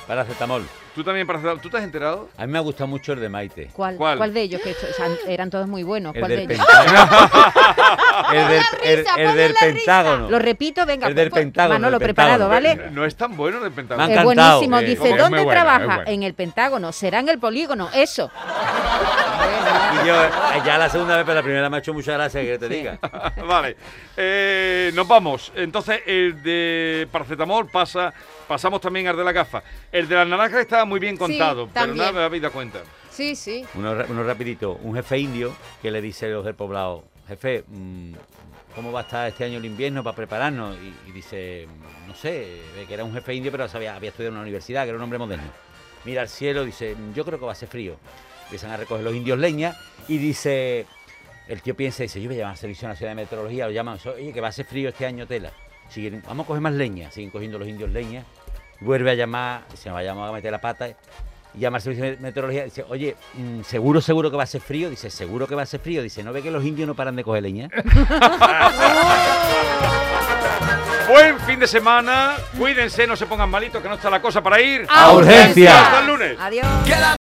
Paracetamol. 0.06 0.66
Tú 0.94 1.02
también 1.02 1.26
paracetamol. 1.26 1.60
¿Tú 1.60 1.70
te 1.70 1.78
has 1.78 1.84
enterado? 1.84 2.28
A 2.36 2.44
mí 2.46 2.52
me 2.52 2.58
ha 2.58 2.60
gustado 2.60 2.86
mucho 2.86 3.12
el 3.14 3.20
de 3.20 3.28
Maite. 3.28 3.70
¿Cuál, 3.72 3.96
¿Cuál? 3.96 4.18
¿Cuál? 4.18 4.34
de 4.34 4.42
ellos? 4.42 4.60
Que 4.62 4.72
o 4.72 4.74
sea, 4.94 5.08
eran 5.26 5.48
todos 5.48 5.66
muy 5.66 5.82
buenos. 5.84 6.14
El 6.14 6.20
¿Cuál 6.20 6.30
del 6.36 6.46
de 6.48 6.54
ellos? 6.54 6.66
Pentágono. 6.66 7.30
el 8.32 8.48
del, 8.48 8.62
el- 8.84 8.98
risa, 8.98 9.14
el 9.16 9.36
del. 9.36 9.54
Pentágono. 9.54 10.30
Lo 10.30 10.38
repito, 10.38 10.84
venga. 10.84 11.06
El 11.06 11.14
del 11.14 11.30
pues, 11.30 11.40
Pentágono, 11.42 11.74
Manolo, 11.78 11.96
el 11.96 12.02
preparado, 12.02 12.48
Pentágono. 12.50 12.76
¿vale? 12.82 12.90
No 12.90 13.04
es 13.06 13.16
tan 13.16 13.36
bueno 13.36 13.58
el 13.58 13.64
Me 13.64 13.70
pentágono. 13.70 14.04
han 14.04 14.10
Es 14.10 14.18
encantado, 14.18 14.58
buenísimo. 14.60 14.78
eh, 14.78 14.84
Dice, 14.84 15.16
¿dónde 15.16 15.38
bueno, 15.44 15.50
trabaja? 15.50 15.84
bueno. 15.86 16.02
En 16.06 16.22
el 16.24 16.34
Pentágono. 16.34 16.92
¿Será 16.92 17.20
en 17.20 17.28
el 17.30 17.38
polígono? 17.38 17.88
Eso. 17.94 18.30
Y 20.02 20.06
yo, 20.06 20.24
eh, 20.24 20.28
ya 20.64 20.78
la 20.78 20.88
segunda 20.88 21.16
vez, 21.16 21.24
pero 21.24 21.34
la 21.36 21.42
primera 21.42 21.68
me 21.70 21.76
ha 21.76 21.80
hecho 21.80 21.92
mucha 21.94 22.12
gracia 22.12 22.40
que 22.42 22.58
te 22.58 22.68
diga. 22.68 22.98
vale. 23.46 23.76
Eh, 24.16 24.90
nos 24.94 25.06
vamos. 25.06 25.52
Entonces, 25.54 26.00
el 26.06 26.42
de 26.42 27.06
paracetamol 27.10 27.68
pasa. 27.68 28.12
Pasamos 28.48 28.80
también 28.80 29.06
al 29.08 29.16
de 29.16 29.24
la 29.24 29.32
gafa. 29.32 29.62
El 29.90 30.08
de 30.08 30.14
las 30.14 30.26
naranjas 30.26 30.60
estaba 30.60 30.84
muy 30.84 30.98
bien 31.00 31.14
Sí, 31.14 31.18
contado, 31.18 31.68
pero 31.68 31.86
también. 31.86 31.98
nada 31.98 32.12
me 32.12 32.20
habéis 32.22 32.42
dado 32.42 32.52
cuenta. 32.54 32.80
Sí, 33.10 33.34
sí. 33.36 33.64
Uno, 33.74 33.94
ra- 33.94 34.06
uno 34.08 34.22
rapidito, 34.24 34.72
un 34.82 34.94
jefe 34.94 35.18
indio 35.18 35.54
que 35.80 35.90
le 35.90 36.00
dice 36.00 36.26
a 36.26 36.30
los 36.30 36.44
del 36.44 36.54
poblado, 36.54 37.04
jefe, 37.28 37.64
mm, 37.68 38.12
¿cómo 38.74 38.90
va 38.92 39.00
a 39.00 39.02
estar 39.02 39.28
este 39.28 39.44
año 39.44 39.58
el 39.58 39.64
invierno 39.66 40.02
para 40.02 40.16
prepararnos? 40.16 40.76
Y, 40.76 41.08
y 41.08 41.12
dice, 41.12 41.66
mm, 41.68 42.08
no 42.08 42.14
sé, 42.14 42.58
que 42.88 42.92
era 42.94 43.04
un 43.04 43.12
jefe 43.12 43.34
indio, 43.34 43.52
pero 43.52 43.68
sabía, 43.68 43.94
había 43.94 44.08
estudiado 44.10 44.30
en 44.30 44.34
una 44.36 44.42
universidad, 44.42 44.82
que 44.84 44.88
era 44.90 44.96
un 44.98 45.04
hombre 45.04 45.18
moderno. 45.18 45.50
Mira 46.04 46.22
al 46.22 46.28
cielo, 46.28 46.64
dice, 46.64 46.94
"Mm, 46.96 47.12
yo 47.14 47.24
creo 47.24 47.38
que 47.38 47.44
va 47.46 47.52
a 47.52 47.54
ser 47.54 47.68
frío. 47.68 47.96
Empiezan 48.52 48.72
a 48.72 48.76
recoger 48.76 49.02
los 49.02 49.14
indios 49.14 49.38
leña 49.38 49.74
y 50.08 50.18
dice, 50.18 50.84
el 51.48 51.62
tío 51.62 51.74
piensa, 51.74 52.02
dice, 52.02 52.20
yo 52.20 52.28
voy 52.28 52.36
a 52.36 52.40
llamar 52.40 52.52
a 52.52 52.56
Servicio 52.58 52.86
Nacional 52.86 53.16
de 53.16 53.22
Meteorología, 53.22 53.64
lo 53.64 53.72
llaman, 53.72 53.98
oye, 54.14 54.30
que 54.30 54.42
va 54.42 54.48
a 54.48 54.52
ser 54.52 54.66
frío 54.66 54.90
este 54.90 55.06
año 55.06 55.26
tela. 55.26 55.50
Siguen, 55.88 56.22
vamos 56.26 56.44
a 56.44 56.46
coger 56.48 56.60
más 56.60 56.74
leña, 56.74 57.10
siguen 57.10 57.30
cogiendo 57.30 57.58
los 57.58 57.66
indios 57.66 57.88
leña. 57.88 58.26
Vuelve 58.80 59.10
a 59.10 59.14
llamar, 59.14 59.62
se 59.72 59.90
va 59.90 60.00
a 60.00 60.02
llamar 60.02 60.28
a 60.28 60.32
meter 60.32 60.52
la 60.52 60.60
pata 60.60 60.86
y 60.86 60.94
llama 61.58 61.78
al 61.78 61.82
servicio 61.82 62.04
de 62.04 62.18
meteorología 62.18 62.64
dice, 62.64 62.84
oye, 62.86 63.16
mm, 63.32 63.62
seguro, 63.62 64.02
seguro 64.02 64.30
que 64.30 64.36
va 64.36 64.42
a 64.42 64.46
ser 64.46 64.60
frío. 64.60 64.90
Dice, 64.90 65.08
seguro 65.08 65.46
que 65.46 65.54
va 65.54 65.62
a 65.62 65.66
ser 65.66 65.80
frío. 65.80 66.02
Dice, 66.02 66.22
¿no 66.22 66.34
ve 66.34 66.42
que 66.42 66.50
los 66.50 66.62
indios 66.62 66.86
no 66.86 66.94
paran 66.94 67.16
de 67.16 67.24
coger 67.24 67.42
leña? 67.42 67.70
Buen 71.08 71.38
fin 71.40 71.58
de 71.58 71.66
semana. 71.66 72.36
Cuídense, 72.58 73.06
no 73.06 73.16
se 73.16 73.26
pongan 73.26 73.50
malitos, 73.50 73.82
que 73.82 73.88
no 73.88 73.96
está 73.96 74.08
la 74.08 74.22
cosa 74.22 74.42
para 74.42 74.60
ir. 74.62 74.86
A 74.88 75.12
urgencia. 75.12 75.86
Hasta 75.86 76.00
el 76.00 76.06
lunes. 76.06 76.38
Adiós. 76.40 76.66